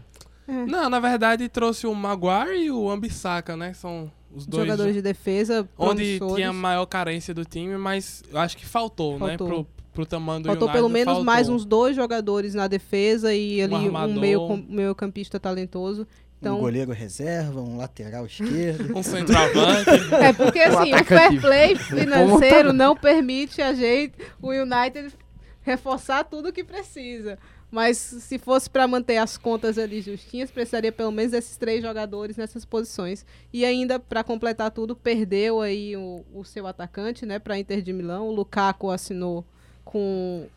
[0.67, 3.73] Não, na verdade trouxe o Maguire e o Ambissaca, né?
[3.73, 8.57] São os dois jogadores de defesa onde tinha maior carência do time, mas eu acho
[8.57, 9.47] que faltou, Faltou.
[9.47, 9.53] né?
[9.53, 11.23] Pro, pro tamanho do Faltou United, pelo menos faltou.
[11.25, 14.19] mais uns dois jogadores na defesa e ali um armador.
[14.19, 16.07] meio, meio campista talentoso.
[16.39, 18.93] Então, Um goleiro reserva, um lateral esquerdo.
[18.97, 19.89] Um centroavante.
[20.19, 21.05] É porque assim, o atacante.
[21.05, 25.13] fair play financeiro não permite a gente, o United,
[25.61, 27.37] reforçar tudo que precisa.
[27.71, 32.35] Mas se fosse para manter as contas ali justinhas, precisaria pelo menos desses três jogadores
[32.35, 33.25] nessas posições.
[33.53, 37.93] E ainda, para completar tudo, perdeu aí o, o seu atacante, né, para Inter de
[37.93, 38.27] Milão.
[38.27, 39.45] O Lukaku assinou
[39.85, 40.47] com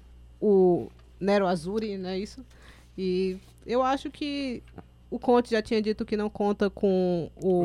[0.41, 0.89] o
[1.21, 2.45] Nero Azzurri, não é isso?
[2.99, 4.61] E eu acho que
[5.09, 7.65] o Conte já tinha dito que não conta com o,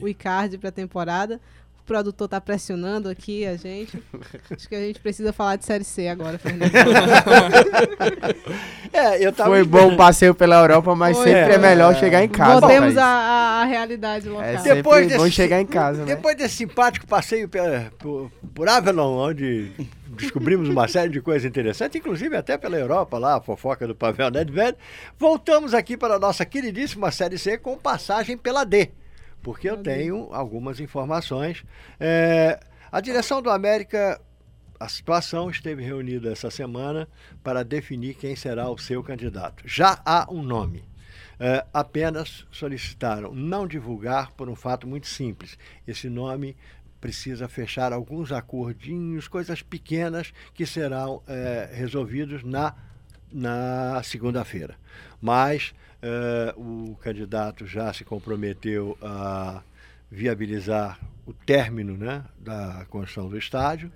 [0.00, 1.40] o Icardi para a temporada.
[1.84, 4.02] O produtor tá pressionando aqui a gente.
[4.50, 6.72] Acho que a gente precisa falar de Série C agora, Fernando.
[8.92, 9.50] É, eu tava.
[9.50, 11.26] Foi bom o passeio pela Europa, mas Foi.
[11.26, 11.98] sempre é melhor É.
[11.98, 12.60] chegar em casa.
[12.60, 14.44] Voltemos à, realidade local.
[14.48, 16.14] É Depois bom desse- chegar em casa, né?
[16.14, 19.72] Depois desse simpático passeio pela- por, por Avalon, onde
[20.16, 24.30] descobrimos uma série de coisas interessantes, inclusive até pela Europa, lá, a fofoca do Pavel
[24.30, 24.76] Nedved,
[25.18, 28.90] voltamos aqui para a nossa queridíssima Série C com passagem pela D,
[29.44, 31.62] porque eu tenho algumas informações.
[32.00, 32.58] É,
[32.90, 34.18] a direção do América,
[34.80, 37.06] a situação esteve reunida essa semana
[37.42, 39.62] para definir quem será o seu candidato.
[39.66, 40.82] Já há um nome.
[41.38, 45.58] É, apenas solicitaram não divulgar por um fato muito simples.
[45.86, 46.56] Esse nome
[46.98, 52.74] precisa fechar alguns acordinhos, coisas pequenas que serão é, resolvidos na
[53.34, 54.76] na segunda-feira.
[55.20, 59.62] Mas eh, o candidato já se comprometeu a
[60.10, 63.90] viabilizar o término né, da construção do estádio.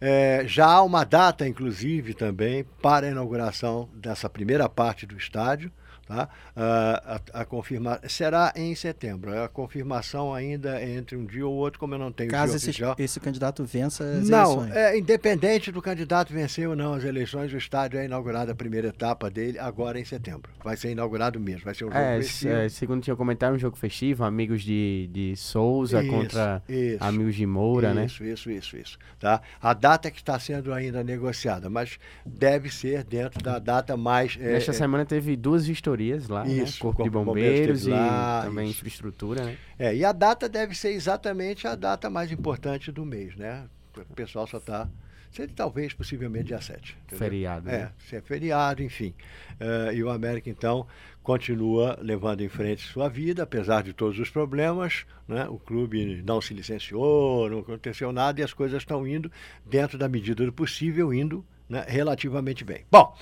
[0.00, 5.70] Eh, já há uma data, inclusive, também para a inauguração dessa primeira parte do estádio.
[6.12, 6.28] Tá?
[6.54, 7.98] Ah, a, a confirma...
[8.06, 9.42] Será em setembro.
[9.42, 12.66] A confirmação ainda é entre um dia ou outro, como eu não tenho Caso esse,
[12.68, 12.94] oficial.
[12.98, 14.76] esse candidato vença as Não, eleições.
[14.76, 18.88] é, independente do candidato vencer ou não as eleições, o estádio é inaugurado a primeira
[18.88, 20.50] etapa dele agora em setembro.
[20.62, 22.52] Vai ser inaugurado mesmo, vai ser um jogo É, festivo.
[22.52, 27.02] é, segundo tinha comentado, é um jogo festivo, amigos de, de Souza Isso, contra isso.
[27.02, 28.04] amigos de Moura, né?
[28.04, 28.98] Isso, isso, isso, isso.
[29.18, 29.40] Tá?
[29.60, 34.36] A data é que está sendo ainda negociada, mas deve ser dentro da data mais.
[34.40, 36.52] é, Nesta é, semana teve duas vistorias lá, né?
[36.54, 38.78] Isso, Corpo, o de Corpo de Bombeiros Bombeiros e lá, também isso.
[38.78, 39.56] infraestrutura, né?
[39.78, 43.64] é, e a data deve ser exatamente a data mais importante do mês, né?
[43.96, 44.88] O pessoal só está.
[45.30, 46.94] Seria talvez, possivelmente, dia 7.
[47.06, 47.18] entendeu?
[47.18, 47.92] Feriado, É, né?
[48.06, 49.14] se é feriado, enfim.
[49.58, 50.86] Eh, e o América, então,
[51.22, 55.06] continua levando em frente sua vida, apesar de todos os problemas.
[55.26, 55.46] Né?
[55.48, 59.32] O clube não se licenciou, não aconteceu nada e as coisas estão indo,
[59.64, 62.84] dentro da medida do possível, indo né, relativamente bem.
[62.90, 63.16] Bom.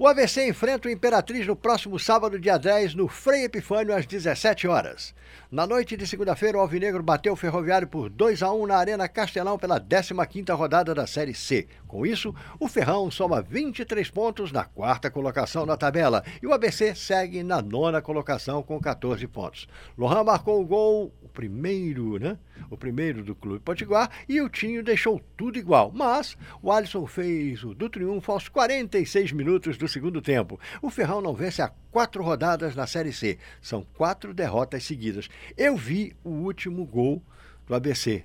[0.00, 4.68] O AVC enfrenta o Imperatriz no próximo sábado, dia 10, no Frei Epifânio, às 17
[4.68, 5.12] horas.
[5.50, 9.08] Na noite de segunda-feira, o Alvinegro bateu o Ferroviário por 2 a 1 na Arena
[9.08, 11.66] Castelão pela 15ª rodada da Série C.
[11.88, 16.94] Com isso, o Ferrão soma 23 pontos na quarta colocação na tabela e o ABC
[16.94, 19.66] segue na nona colocação com 14 pontos.
[19.96, 22.38] Lohan marcou o gol, o primeiro, né?
[22.70, 25.92] O primeiro do Clube Potiguar e o Tinho deixou tudo igual.
[25.94, 30.58] Mas o Alisson fez o do triunfo aos 46 minutos do segundo tempo.
[30.82, 33.38] O Ferrão não vence há quatro rodadas na Série C.
[33.60, 35.28] São quatro derrotas seguidas.
[35.56, 37.22] Eu vi o último gol
[37.66, 38.24] do ABC.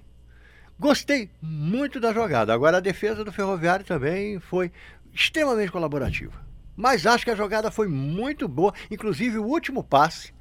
[0.80, 2.54] Gostei muito da jogada.
[2.54, 4.72] Agora, a defesa do Ferroviário também foi
[5.14, 6.34] extremamente colaborativa.
[6.76, 8.74] Mas acho que a jogada foi muito boa.
[8.90, 10.34] Inclusive, o último passe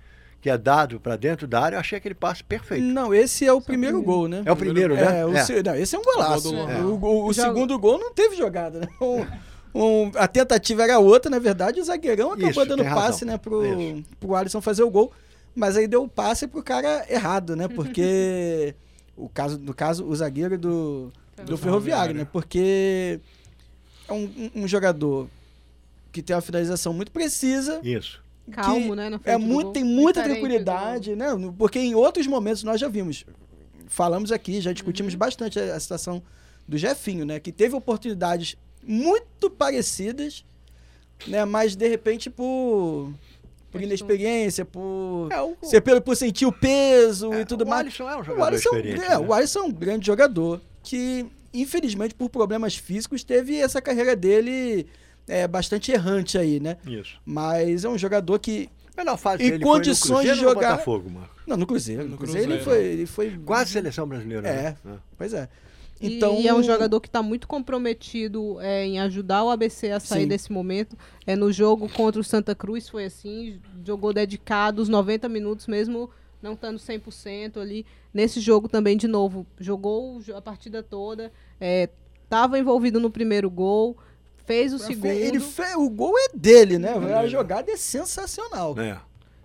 [0.43, 2.83] que é dado para dentro da área, eu achei aquele passe perfeito.
[2.85, 4.43] Não, esse é o primeiro gol, né?
[4.45, 5.21] É o primeiro, né?
[5.21, 5.45] É, o É.
[5.45, 6.49] se- não, esse é um golaço.
[6.49, 6.81] O do É.
[6.81, 8.89] O, o- o Joga- segundo gol não teve jogada, né?
[9.01, 9.25] Um-
[9.75, 13.03] um- a tentativa era outra, na verdade, o zagueirão acabou Isso, dando razão.
[13.03, 14.05] passe, né, pro, Isso.
[14.19, 15.13] pro Alisson fazer o gol.
[15.55, 17.69] Mas aí deu o passe pro cara errado, né?
[17.69, 18.75] Porque
[19.17, 21.13] o caso, no caso, o zagueiro do,
[21.47, 22.27] do Ferroviário, né?
[22.33, 23.21] Porque
[24.09, 25.29] é um, um- um jogador
[26.11, 28.21] que tem uma finalização muito precisa, Isso.
[28.51, 29.11] Calmo, né?
[29.25, 31.27] É muito, tem muita Diferente tranquilidade, né?
[31.57, 33.25] Porque em outros momentos nós já vimos,
[33.87, 34.75] falamos aqui, já Uhum.
[34.75, 36.23] discutimos bastante a, a situação
[36.67, 37.39] do Jefinho, né?
[37.39, 40.45] Que teve oportunidades muito parecidas,
[41.27, 41.45] né?
[41.45, 43.13] Mas de repente por,
[43.71, 47.83] por inexperiência, por É, o, ser pelo por sentir o peso e tudo o mais.
[47.83, 49.05] Alisson é um O jogador Alisson, experiente.
[49.05, 49.19] é, né?
[49.19, 51.25] o Alisson é um grande jogador que,
[51.55, 54.87] infelizmente, por problemas físicos, teve essa carreira dele
[55.29, 56.77] é, bastante errante aí, né?
[56.87, 57.21] Isso.
[57.25, 58.69] Mas é um jogador que.
[58.97, 61.35] Melhor fase Em condições foi no Cruzeiro de ou no jogar- Botafogo, Marco?
[61.47, 62.05] Não, no Cruzeiro.
[62.05, 62.83] No, No Cruzeiro, ele Cruzeiro.
[62.85, 62.93] foi.
[62.93, 64.47] Ele foi Quase seleção brasileira.
[64.49, 64.77] É.
[64.85, 64.99] né?
[65.17, 65.49] Pois é.
[66.01, 69.91] E- Então, E, é um jogador que está muito comprometido é, em ajudar o ABC
[69.93, 70.29] a sair Sim.
[70.29, 70.97] desse momento.
[71.27, 76.11] É, no jogo contra o Santa Cruz foi assim, jogou dedicado os 90 minutos mesmo
[76.43, 77.87] não estando 100% ali.
[78.13, 81.33] Nesse jogo também, de novo, jogou a partida toda,
[82.25, 83.97] estava envolvido no primeiro gol,
[84.45, 85.07] fez o segundo.
[85.07, 85.75] Ele fe...
[85.77, 86.93] O gol é dele, né?
[87.17, 88.79] A jogada é sensacional.
[88.79, 88.99] É.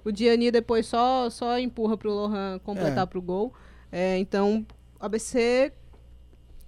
[0.04, 3.06] O Diani depois só, só empurra pro Lohan completar É.
[3.06, 3.54] pro gol.
[3.91, 4.66] É, então,
[5.00, 5.72] ABC.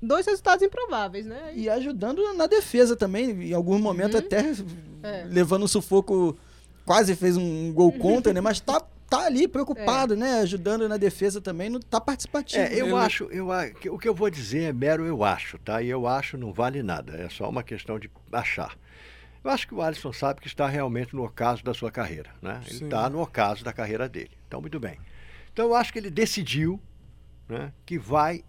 [0.02, 1.52] Dois resultados improváveis, né?
[1.54, 4.20] E ajudando na defesa também, em algum momento Uhum.
[4.20, 4.46] até
[5.04, 5.26] É.
[5.30, 6.38] levando um sufoco,
[6.86, 8.40] quase fez um gol contra, né?
[8.40, 10.40] Mas tá, tá ali preocupado, né?
[10.42, 12.62] Ajudando na defesa também, não tá participativo.
[12.62, 13.48] É, eu Ele- acho, eu,
[13.94, 15.82] o que eu vou dizer é mero eu acho, tá?
[15.82, 18.78] E eu acho não vale nada, é só uma questão de achar.
[19.44, 22.62] Eu acho que o Alisson sabe que está realmente no ocaso da sua carreira, né?
[22.68, 24.32] Ele está no ocaso da carreira dele.
[24.48, 25.00] Então, muito bem.
[25.54, 26.80] Então, eu acho que ele decidiu
[27.48, 28.44] né, que vai,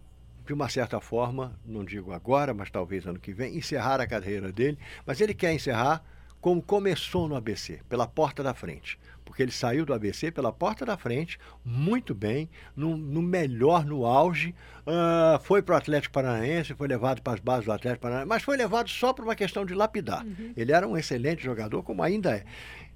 [0.44, 4.52] de uma certa forma, não digo agora, mas talvez ano que vem, encerrar a carreira
[4.52, 4.78] dele.
[5.06, 6.04] Mas ele quer encerrar
[6.40, 8.98] como começou no ABC, pela porta da frente.
[9.40, 14.04] Porque ele saiu do ABC pela porta da frente, muito bem, no, no melhor, no
[14.04, 14.54] auge.
[14.86, 18.42] ah, foi para o Atlético Paranaense, foi levado para as bases do Atlético Paranaense, mas
[18.42, 20.26] foi levado só por uma questão de lapidar.
[20.54, 22.44] Ele era um excelente jogador, como ainda é.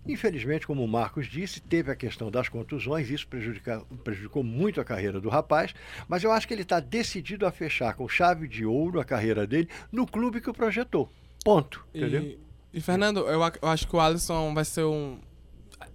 [0.06, 5.18] Infelizmente, como o Marcos disse, teve a questão das contusões, isso prejudicou muito a carreira
[5.18, 5.74] do rapaz,
[6.06, 9.46] mas eu acho que ele está decidido a fechar com chave de ouro a carreira
[9.46, 11.10] dele no clube que o projetou.
[11.42, 11.86] Ponto.
[11.94, 12.20] Entendeu?
[12.20, 12.38] E,
[12.74, 15.18] e, Fernando, eu, eu acho que o Alisson vai ser um.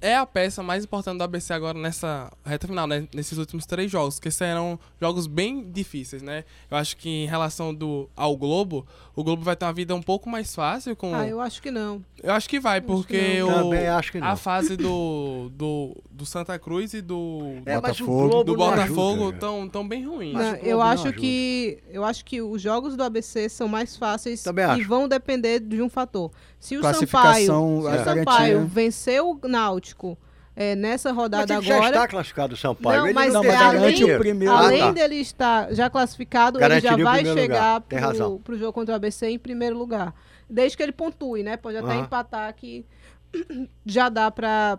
[0.02, 3.08] É a peça mais importante do ABC agora nessa reta final, né?
[3.14, 6.44] Nesses últimos três jogos, que serão jogos bem difíceis, né?
[6.70, 8.86] Eu acho que em relação do, ao Globo,
[9.16, 11.14] o Globo vai ter uma vida um pouco mais fácil com...
[11.14, 12.04] Ah, eu acho que não.
[12.22, 14.28] Eu acho que vai, porque que o, Também acho que não.
[14.28, 18.44] a fase do, do, do Santa Cruz e do, É, Botafogo.
[18.44, 20.34] Do Botafogo ajuda, estão tão bem ruins.
[20.34, 21.20] Não, eu acho ajuda.
[21.20, 24.88] que eu acho que os jogos do ABC são mais fáceis Também e acho.
[24.88, 26.32] vão depender de um fator.
[26.60, 28.04] Se o Sampaio, se o.
[28.04, 30.18] Sampaio venceu o Náutico
[30.60, 33.00] é, nessa Mas rodada ele já agora, está classificado o Sampaio.
[33.00, 34.92] Não, ele mas não, mas tem garante além, o primeiro além Ah, tá.
[34.92, 39.30] dele estar já classificado, Garantiria ele já vai chegar para o jogo contra o ABC
[39.30, 40.14] em primeiro lugar.
[40.50, 41.56] Desde que ele pontue, né?
[41.56, 42.02] Pode até Aham.
[42.02, 42.86] empatar que
[43.86, 44.78] já dá para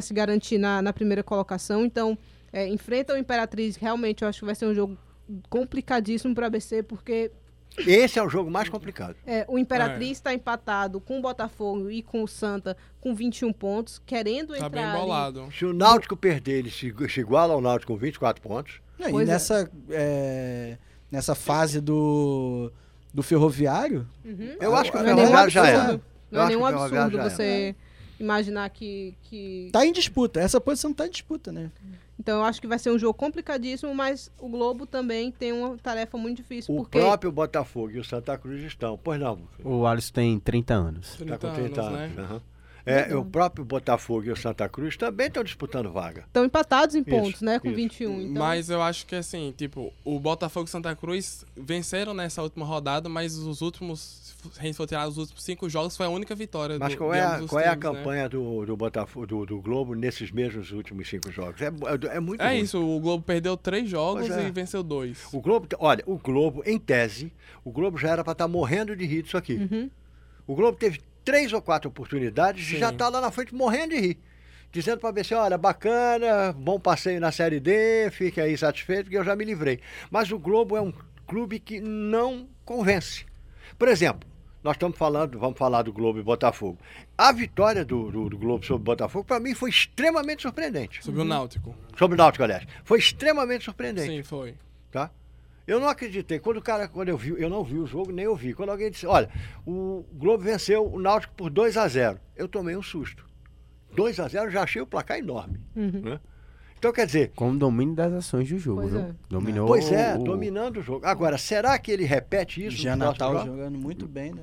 [0.00, 1.84] se garantir na, na primeira colocação.
[1.84, 2.16] Então,
[2.50, 3.76] é, enfrenta o Imperatriz.
[3.76, 4.96] Realmente, eu acho que vai ser um jogo
[5.50, 7.30] complicadíssimo para o ABC, porque
[7.86, 9.16] Esse é o jogo mais complicado.
[9.26, 14.00] é, o Imperatriz está empatado com o Botafogo e com o Santa com 21 pontos,
[14.04, 15.00] querendo Tá bem entrar ali.
[15.00, 15.48] bolado.
[15.56, 18.80] Se o Náutico perder, ele se, se iguala ao Náutico com 24 pontos.
[18.98, 19.26] Não, e é.
[19.26, 20.76] nessa, é,
[21.10, 22.70] nessa fase do,
[23.14, 24.56] do ferroviário, Uhum.
[24.60, 25.88] Eu acho que o é Ferroviário já absurdo.
[25.90, 26.00] era.
[26.30, 27.74] Não é nenhum absurdo já você
[28.20, 29.70] imaginar que, que.
[29.72, 30.38] tá em disputa.
[30.40, 31.70] Essa posição tá em disputa, né?
[32.20, 35.78] Então eu acho que vai ser um jogo complicadíssimo, mas o Globo também tem uma
[35.78, 36.74] tarefa muito difícil.
[36.74, 39.00] O porque próprio Botafogo e o Santa Cruz estão.
[39.02, 41.14] Pois não, O Alisson tem 30 anos.
[41.16, 42.16] 30 está com 30 anos, anos.
[42.16, 42.22] né?
[42.22, 42.42] aham.
[42.90, 46.24] É, o próprio Botafogo e o Santa Cruz também estão disputando vaga.
[46.26, 47.58] estão empatados em Isso, pontos, né?
[47.58, 47.76] Com isso.
[47.76, 48.20] 21.
[48.22, 52.64] Então, Mas eu acho que assim, tipo, o Botafogo e Santa Cruz venceram nessa última
[52.66, 56.34] rodada, mas os últimos, se a for tirar os últimos cinco jogos, foi a única
[56.34, 57.98] vitória Mas do, qual é, a, os qual é a times, né?
[57.98, 61.60] campanha do, do Botafogo, do, do Globo nesses mesmos últimos cinco jogos?
[61.60, 62.60] É, é, é muito É ruim.
[62.60, 64.48] isso, o Globo perdeu três jogos é.
[64.48, 65.18] e venceu dois.
[65.32, 67.32] O Globo, olha, o Globo, em tese,
[67.64, 69.54] o Globo já era para estar morrendo de rir disso aqui.
[69.70, 69.90] Uhum.
[70.46, 72.78] O Globo teve três ou quatro oportunidades e Sim.
[72.78, 74.18] já está lá na frente morrendo de rir.
[74.72, 79.18] Dizendo para a ABC, olha, bacana, bom passeio na Série D, fique aí satisfeito, porque
[79.18, 79.80] eu já me livrei.
[80.10, 80.92] Mas o Globo é um
[81.26, 83.26] clube que não convence.
[83.76, 84.28] Por exemplo,
[84.62, 86.78] nós estamos falando, vamos falar do Globo e Botafogo.
[87.16, 91.02] A vitória do, do, do Globo sobre o Botafogo, para mim, foi extremamente surpreendente.
[91.02, 91.74] Subiu o Náutico.
[91.98, 92.64] Sobre o Náutico, aliás.
[92.84, 94.54] Foi extremamente surpreendente Sim, foi.
[94.92, 95.10] tá?
[95.70, 96.38] Eu não acreditei.
[96.38, 98.52] Quando o cara, quando eu vi, eu não vi o jogo, nem eu vi.
[98.54, 99.28] Quando alguém disse, olha,
[99.66, 103.24] o Globo venceu o Náutico por 2 a 0 eu tomei um susto.
[103.94, 105.60] 2 a 0 já achei o placar enorme.
[105.76, 106.00] Uhum.
[106.02, 106.20] Né?
[106.78, 109.00] Então, quer dizer, Com o domínio das ações do jogo, Pois viu?
[109.02, 109.10] é.
[109.28, 111.04] Dominou pois é, o- dominando o jogo.
[111.06, 113.46] Agora, será que ele repete isso Já no Natal jogo?
[113.46, 114.42] jogando muito bem, né?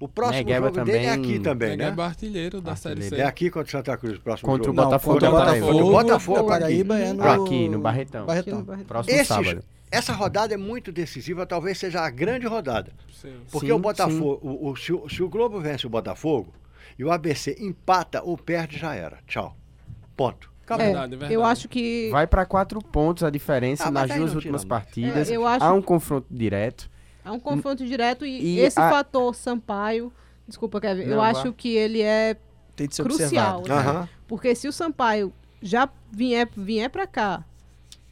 [0.00, 2.02] O próximo Negueba jogo dele é também- aqui também, Negueba né?
[2.02, 3.16] é artilheiro da Série C.
[3.16, 4.84] É aqui contra o Santa Cruz, o próximo Contra o jogo.
[4.84, 5.32] Botafogo contra o.
[5.32, 7.22] Botafogo, Contra o Botafogo da Paraíba é no...
[7.24, 8.22] Aqui, no Barretão.
[8.28, 8.62] Aqui no Barretão.
[8.64, 8.86] Barretão.
[8.86, 9.62] Próximo Esses- sábado.
[9.90, 12.92] Essa rodada é muito decisiva, talvez seja a grande rodada.
[13.12, 13.36] Sim.
[13.50, 16.52] Porque Sim, o Botafogo, o, o- se, o, se o Globo vence o Botafogo
[16.98, 19.18] e o ABC empata ou perde, já era.
[19.26, 19.56] Tchau.
[20.16, 20.50] Ponto.
[20.70, 21.32] É, Verdade, verdade.
[21.32, 22.10] eu acho que.
[22.10, 24.68] Vai para quatro pontos a diferença Ah, nas duas últimas não.
[24.68, 25.30] partidas.
[25.30, 26.90] É, eu acho- Há um confronto direto.
[27.24, 30.12] Há um confronto direto e, E esse a- fator Sampaio.
[30.46, 31.02] Desculpa, Kevin.
[31.04, 31.30] eu Não, vá.
[31.30, 32.36] acho que ele é
[32.76, 33.62] Tem de ser crucial.
[33.66, 34.08] né?
[34.26, 35.32] Porque se o Sampaio
[35.62, 37.44] já vier, vier para cá,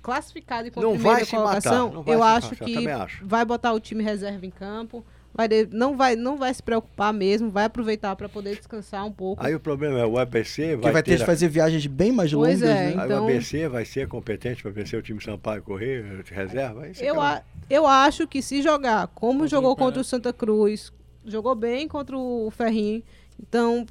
[0.06, 2.64] classificado e com a Não primeira vai se matar, colocação, não vai eu acho matar,
[2.64, 3.26] que acho.
[3.26, 5.04] vai botar o time reserva em campo.
[5.34, 9.12] Vai de- não, vai, não vai se preocupar mesmo, vai aproveitar para poder descansar um
[9.12, 9.44] pouco.
[9.44, 12.10] Aí o problema é o ABC vai, vai ter ter de a- fazer viagens bem
[12.12, 12.86] mais Pois longas, é, né?
[13.02, 16.84] Aí então- o ABC vai ser competente para vencer o time Sampaio correr, reserva.
[16.84, 20.32] Aí você Eu, a- eu acho que se jogar como o jogou contra o Santa
[20.32, 20.90] Cruz,
[21.26, 23.02] jogou bem contra o Ferrinho,
[23.38, 23.84] então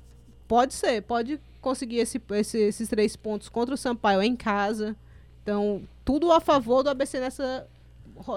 [0.47, 4.95] pode ser, pode conseguir esse- esse- esses três pontos contra o Sampaio em casa.
[5.43, 7.67] Então, tudo a favor do ABC nessa,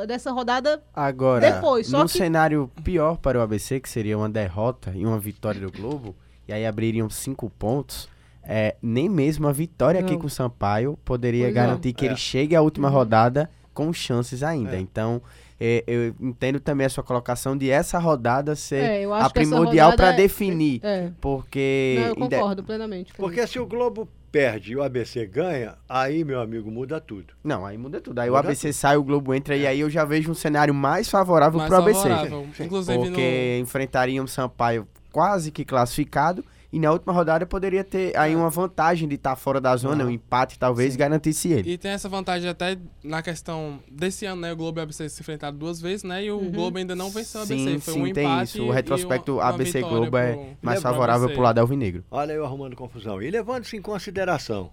[0.09, 0.83] nessa rodada.
[0.95, 5.05] Agora, Depois, só num que- cenário pior para o ABC, que seria uma derrota e
[5.07, 6.17] uma vitória do Globo,
[6.49, 8.09] e aí abririam cinco pontos,
[8.43, 10.21] é, nem mesmo a vitória aqui Não.
[10.21, 12.09] com o Sampaio poderia Pois garantir que É.
[12.09, 14.77] ele chegue à última rodada com chances ainda.
[14.77, 14.81] É.
[14.81, 15.21] Então,
[15.61, 20.09] é, eu entendo também a sua colocação de essa rodada ser É, a primordial para
[20.15, 20.81] é- definir.
[20.83, 21.97] É, Porque.
[22.01, 23.13] não, eu concordo plenamente.
[23.13, 27.35] com Porque se o Globo perde e o ABC ganha, aí, meu amigo, muda tudo.
[27.43, 28.19] Não, aí muda tudo.
[28.19, 30.75] Aí o Muda ABC sai, o Globo entra, e aí eu já vejo um cenário
[30.75, 32.03] mais favorável Mais para o ABC.
[32.03, 32.43] favorável.
[32.45, 32.65] Sim, sim.
[32.65, 36.45] Inclusive Porque enfrentariam o Sampaio quase que classificado.
[36.71, 40.09] E na última rodada poderia ter aí uma vantagem de estar fora da zona, Aham.
[40.11, 41.55] um empate talvez garantisse no...
[41.55, 41.73] ele.
[41.73, 44.53] E tem essa vantagem até na questão desse ano, né?
[44.53, 46.25] O Globo e o ABC se enfrentaram duas vezes, né?
[46.25, 46.51] E o Uhum.
[46.53, 47.71] Globo ainda não venceu o ABC.
[47.71, 48.63] Sim, Foi sim, um tem empate isso.
[48.65, 52.05] O retrospecto uma- uma ABC vitória Globo é pro- mais favorável pro lado alvinegro.
[52.11, 53.23] Olha eu arrumando confusão.
[53.23, 54.71] E levando-se em consideração,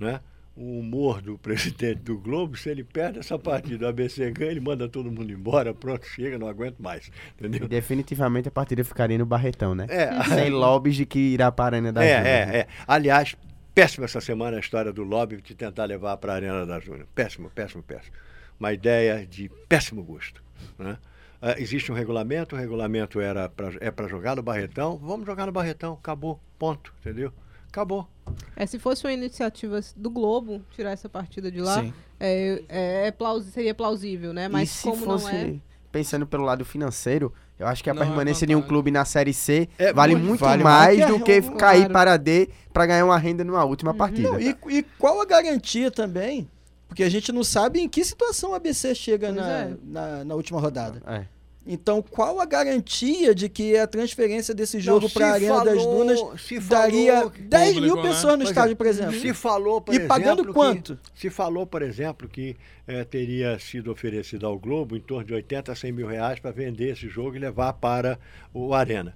[0.00, 0.18] né?
[0.56, 4.60] O humor do presidente do Globo, se ele perde essa partida, o ABC ganha, ele
[4.60, 7.10] manda todo mundo embora, pronto, chega, não aguento mais.
[7.40, 7.68] E Entendeu?
[7.68, 9.86] definitivamente a partida ficaria no Barretão, né?
[9.88, 12.56] É, Sem lobbies de que irá para a Arena da é, é, né?
[12.58, 12.66] é.
[12.86, 13.36] Aliás,
[13.74, 17.06] péssima essa semana a história do lobby de tentar levar para a Arena da Júnior.
[17.14, 18.16] Péssimo, péssimo, péssimo.
[18.58, 20.42] Uma ideia de péssimo gosto.
[20.78, 20.96] Né?
[21.42, 24.96] Ah, existe um regulamento, o regulamento era pra, é para jogar no Barretão.
[24.96, 27.32] Vamos jogar no Barretão, acabou, ponto, entendeu?
[27.68, 28.08] Acabou.
[28.56, 31.92] É, se fosse uma iniciativa do Globo tirar essa partida de lá, Sim.
[32.18, 34.48] é, é, é plaus- seria plausível, né?
[34.48, 35.54] Mas e se como fosse, não é.
[35.92, 39.04] pensando pelo lado financeiro, eu acho que a Não é permanência de um clube na
[39.04, 41.92] Série C É vale muito- vale mais do que a- cair Claro.
[41.92, 43.96] para D para ganhar uma renda numa última Uhum.
[43.96, 44.30] partida.
[44.32, 46.48] Não, e, e qual a garantia também?
[46.88, 49.76] Porque a gente não sabe em que situação a ABC chega na, é.
[49.82, 51.02] na, na última rodada.
[51.06, 51.24] É.
[51.68, 55.96] Então, qual a garantia de que a transferência desse jogo para a Arena das falou-
[55.98, 58.02] Dunas se daria falou- 10 mil Público, né?
[58.08, 58.50] pessoas no Pois é.
[58.52, 59.12] estádio, por exemplo?
[59.20, 60.98] Se falou, por E exemplo, pagando que- quanto?
[61.12, 62.56] se falou, por exemplo, que
[62.86, 66.52] eh, teria sido oferecido ao Globo em torno de 80 a 100 mil reais para
[66.52, 68.16] vender esse jogo e levar para
[68.54, 69.12] o Arena.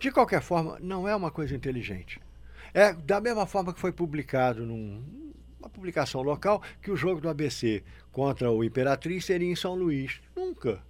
[0.00, 2.18] De qualquer forma, não é uma coisa inteligente.
[2.74, 7.84] É da mesma forma que foi publicado numa publicação local que o jogo do ABC
[8.10, 10.20] contra o Imperatriz seria em São Luís.
[10.34, 10.80] Nunca.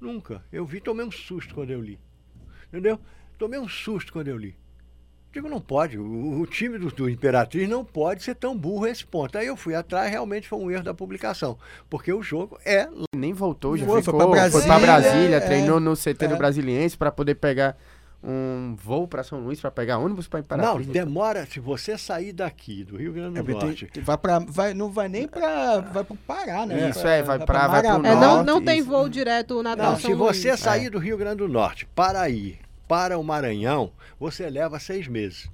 [0.00, 0.44] Nunca.
[0.52, 1.98] Eu vi, tomei um susto quando eu li.
[2.68, 2.98] Entendeu?
[3.38, 4.56] Tomei um susto quando eu li.
[5.30, 5.98] Digo, não pode.
[5.98, 9.36] O, o time do, do Imperatriz não pode ser tão burro a esse ponto.
[9.36, 11.58] Aí eu fui atrás, realmente foi um erro da publicação.
[11.88, 12.88] Porque o jogo é.
[13.14, 16.24] Nem voltou, já Foi, foi ficou, pra foi pra Brasília, Brasília, é, treinou no CT
[16.24, 16.28] é.
[16.28, 17.76] do Brasiliense para poder pegar
[18.22, 20.86] um voo para São Luís, para pegar ônibus para Não, Imperatriz.
[20.88, 21.46] demora.
[21.46, 23.86] Se você sair daqui, do Rio Grande É, do porque Norte.
[23.86, 26.90] tem- vai pra, vai, não vai nem para vai pro Pará, né?
[26.90, 28.14] Isso, é, vai pra- vai pro É, Marabá.
[28.20, 28.88] não, norte, não tem isso.
[28.88, 30.60] voo direto Natal Não, São se você Luís.
[30.60, 30.90] sair É.
[30.90, 32.58] do Rio Grande do Norte para ir
[32.88, 35.48] para o Maranhão, você leva seis meses.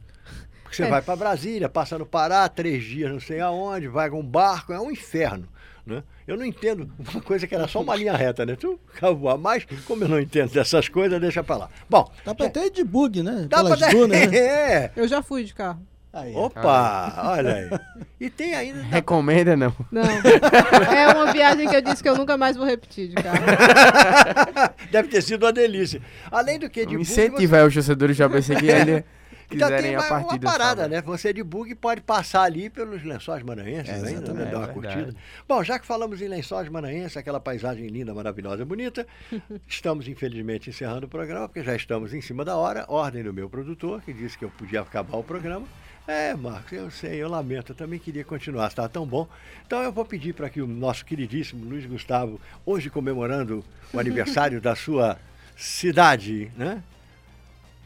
[0.62, 0.88] Porque você É.
[0.90, 4.72] vai para Brasília, passa no Pará, três dias não sei aonde, vai com um barco,
[4.72, 5.46] é um inferno.
[5.86, 6.02] Né?
[6.26, 8.56] Eu não entendo uma coisa que era só uma linha reta, né?
[8.56, 9.36] Tu acabou.
[9.36, 11.68] Mas, como eu não entendo dessas coisas, deixa pra lá.
[11.90, 13.46] Bom, Dá pra ter de bug, né?
[13.50, 13.90] dá Pelas pra.
[13.90, 14.36] dunas, né?
[14.36, 14.90] É!
[14.96, 15.80] Eu já fui de carro.
[16.10, 17.12] Aí, Opa!
[17.36, 17.70] Olha aí.
[18.20, 18.80] E tem ainda.
[18.84, 19.74] Recomenda não.
[19.92, 20.02] Não.
[20.02, 23.44] é uma viagem que eu disse que eu nunca mais vou repetir de carro.
[24.90, 26.00] Deve ter sido uma delícia.
[26.30, 29.04] Além do que de Um bug, incentivo aí os torcedores do ABC que ainda
[29.48, 30.90] Quiserem tem a uma, uma parada, sábado.
[30.90, 31.02] né?
[31.02, 34.46] Você de bug pode passar ali pelos lençóis maranhenses É, ainda, né?
[34.46, 35.14] Dar uma É curtida.
[35.48, 39.06] Bom, já que falamos em lençóis maranhenses, aquela paisagem linda, maravilhosa, bonita,
[39.68, 42.84] estamos infelizmente encerrando o programa, porque já estamos em cima da hora.
[42.88, 45.66] Ordem do meu produtor, que disse que eu podia acabar o programa.
[46.06, 49.26] É, Marcos, eu sei, eu lamento, eu também queria continuar, está tão bom.
[49.66, 54.60] Então eu vou pedir para que o nosso queridíssimo Luiz Gustavo, hoje comemorando o aniversário
[54.60, 55.18] da sua
[55.56, 56.82] cidade, né?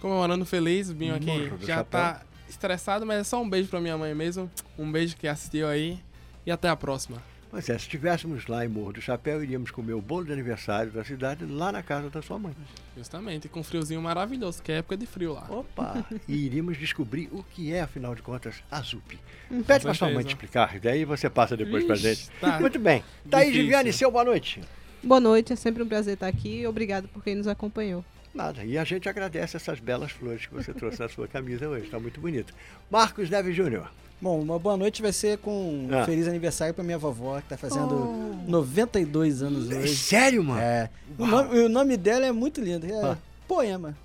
[0.01, 3.81] Comemorando feliz, o Binho aqui Morro já tá estressado, mas é só um beijo pra
[3.81, 4.51] minha mãe mesmo.
[4.79, 5.99] Um beijo que assistiu aí.
[6.47, 7.23] E até a próxima.
[7.51, 10.93] Pois é, se estivéssemos lá em Morro do Chapéu, iríamos comer o bolo de aniversário
[10.93, 12.55] da cidade lá na casa da sua mãe.
[12.97, 15.47] Justamente, com um friozinho maravilhoso, que é época de frio lá.
[15.49, 16.05] Opa!
[16.29, 19.19] e iríamos descobrir o que é, afinal de contas, a ZUP.
[19.49, 22.31] Com Pede para sua mãe te explicar, daí você passa depois pra Ixi, gente.
[22.39, 22.61] tá.
[22.61, 23.03] Muito bem.
[23.31, 23.63] Thaís Difícil.
[23.63, 24.61] Viviane, seu boa noite.
[25.03, 26.67] Boa noite, é sempre um prazer estar aqui.
[26.67, 28.05] Obrigado por quem nos acompanhou.
[28.35, 28.65] Nada.
[28.65, 31.87] E a gente agradece essas belas flores que você trouxe na sua camisa hoje.
[31.87, 32.55] Está muito bonito.
[32.91, 33.91] Marcos Neves Júnior.
[34.21, 36.05] Bom, uma boa noite vai ser com um Ah.
[36.05, 38.51] feliz aniversário pra minha vovó, que tá fazendo Oh.
[38.51, 39.97] 92 anos É hoje.
[39.97, 40.61] sério, mano?
[40.61, 40.91] É.
[41.19, 42.87] O nome, o nome dela é muito lindo.
[42.87, 43.19] É Ah.
[43.47, 43.97] Poema.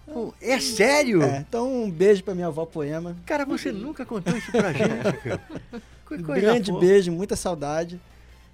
[0.41, 1.21] É sério?
[1.21, 3.15] É, então um beijo pra minha avó Poema.
[3.25, 4.87] Cara, você nunca contou isso pra gente,
[5.21, 5.41] cara.
[6.11, 6.79] Um grande fofa.
[6.85, 7.99] beijo, muita saudade.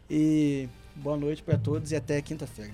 [0.10, 2.72] E boa noite pra todos e até quinta-feira.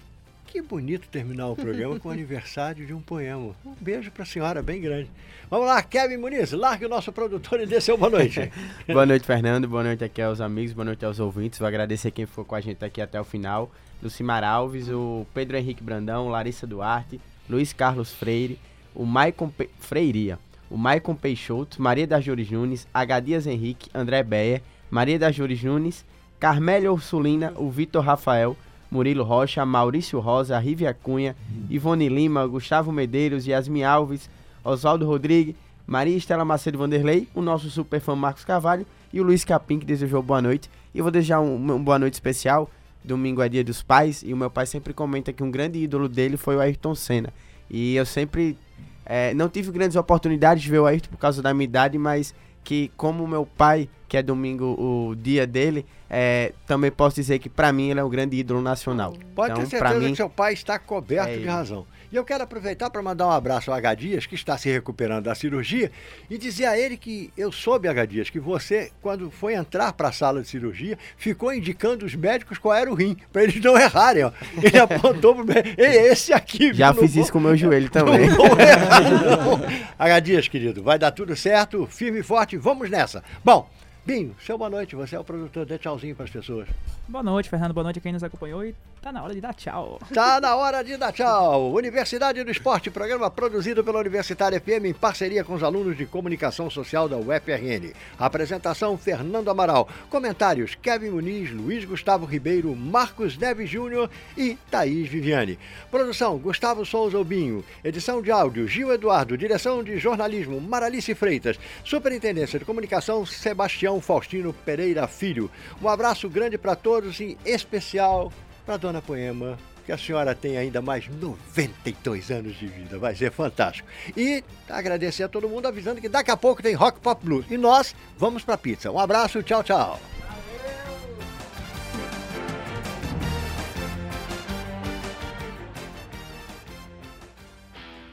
[0.56, 3.54] Que bonito terminar o programa com o aniversário de um poema.
[3.66, 5.12] Um beijo pra senhora, bem grande.
[5.50, 8.50] Vamos lá, Kevin Muniz, largue o nosso produtor e dê seu boa noite.
[8.88, 9.68] Boa noite, Fernando.
[9.68, 11.60] Boa noite aqui aos amigos, boa noite aos ouvintes.
[11.60, 13.70] Vou agradecer quem ficou com a gente aqui até o final.
[14.02, 18.58] Lucimar Alves, o Pedro Henrique Brandão, Larissa Duarte, Luiz Carlos Freire,
[18.96, 19.70] o Maicon Pe...
[19.82, 20.40] Freiria,
[20.70, 23.20] o Maicon Peixoto, Maria das Jores Nunes, H.
[23.20, 26.06] Dias Henrique, André Beyer, Maria das Jores Nunes,
[26.40, 28.56] Carmélia Ursulina, o Vitor Rafael,
[28.96, 31.36] Murilo Rocha, Maurício Rosa, Rívia Cunha,
[31.70, 34.30] Ivone Lima, Gustavo Medeiros, Yasmin Alves,
[34.64, 39.44] Oswaldo Rodrigues, Maria Estela Macedo Vanderlei, o nosso super fã Marcos Carvalho e o Luiz
[39.44, 40.70] Capim, que desejou boa noite.
[40.94, 42.70] E eu vou desejar um, uma boa noite especial.
[43.04, 46.10] Domingo é dia dos pais e o meu pai sempre comenta que um grande ídolo
[46.10, 47.32] dele foi o Ayrton Senna.
[47.70, 48.58] E eu sempre
[49.06, 52.34] eh, não tive grandes oportunidades de ver o Ayrton por causa da minha idade, mas
[52.66, 57.48] que como meu pai, que é domingo o dia dele, eh, também posso dizer que
[57.48, 59.14] pra mim ele é um grande ídolo nacional.
[59.36, 61.86] Pode então, ter certeza mim, que seu pai está coberto é de razão.
[62.16, 63.94] E eu quero aproveitar para mandar um abraço ao H.
[63.96, 65.92] Dias, que está se recuperando da cirurgia,
[66.30, 68.06] e dizer a ele que eu soube, H.
[68.06, 72.58] Dias, que você, quando foi entrar para a sala de cirurgia, ficou indicando os médicos
[72.58, 74.24] qual era o rim, para eles não errarem.
[74.24, 74.32] Ó.
[74.64, 76.74] Ele apontou para o médico, esse aqui.
[76.74, 78.30] Já fiz não isso com o meu joelho também.
[78.30, 79.62] Não vou errar, não.
[80.00, 80.20] H.
[80.22, 83.22] Dias, querido, vai dar tudo certo, firme e forte, vamos nessa.
[83.44, 83.70] Bom,
[84.06, 86.68] Binho, seu boa noite, você é o produtor, dê tchauzinho para as pessoas.
[87.08, 87.74] Boa noite, Fernando.
[87.74, 90.00] Boa noite a quem nos acompanhou e tá na hora de dar tchau.
[90.14, 91.74] Tá na hora de dar tchau.
[91.74, 96.70] Universidade do Esporte, programa produzido pela Universitária FM em parceria com os alunos de comunicação
[96.70, 97.94] social da UFRN.
[98.18, 99.90] Apresentação: Fernando Amaral.
[100.08, 105.58] Comentários: Kevin Muniz, Luiz Gustavo Ribeiro, Marcos Neves Júnior e Thaís Viviane.
[105.90, 107.66] Produção: Gustavo Souza Obinho.
[107.84, 109.36] Edição de áudio: Gil Eduardo.
[109.36, 111.60] Direção de jornalismo: Maralice Freitas.
[111.84, 115.50] Superintendência de comunicação: Sebastião Faustino Pereira Filho.
[115.82, 118.32] Um abraço grande para todos e especial
[118.66, 123.32] para Dona Poema, que a senhora tem ainda mais 92 anos de vida, vai ser
[123.32, 123.88] fantástico.
[124.18, 127.46] E agradecer a todo mundo avisando que daqui a pouco tem Rock Pop Blues.
[127.50, 128.92] E nós vamos para pizza.
[128.92, 130.00] Um abraço, tchau, tchau.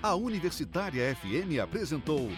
[0.02, 2.28] A Universitária FM apresentou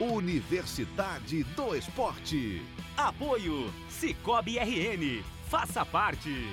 [0.00, 2.60] Universidade do Esporte.
[2.96, 5.22] Apoio Cicobi RN.
[5.48, 6.48] Faça parte.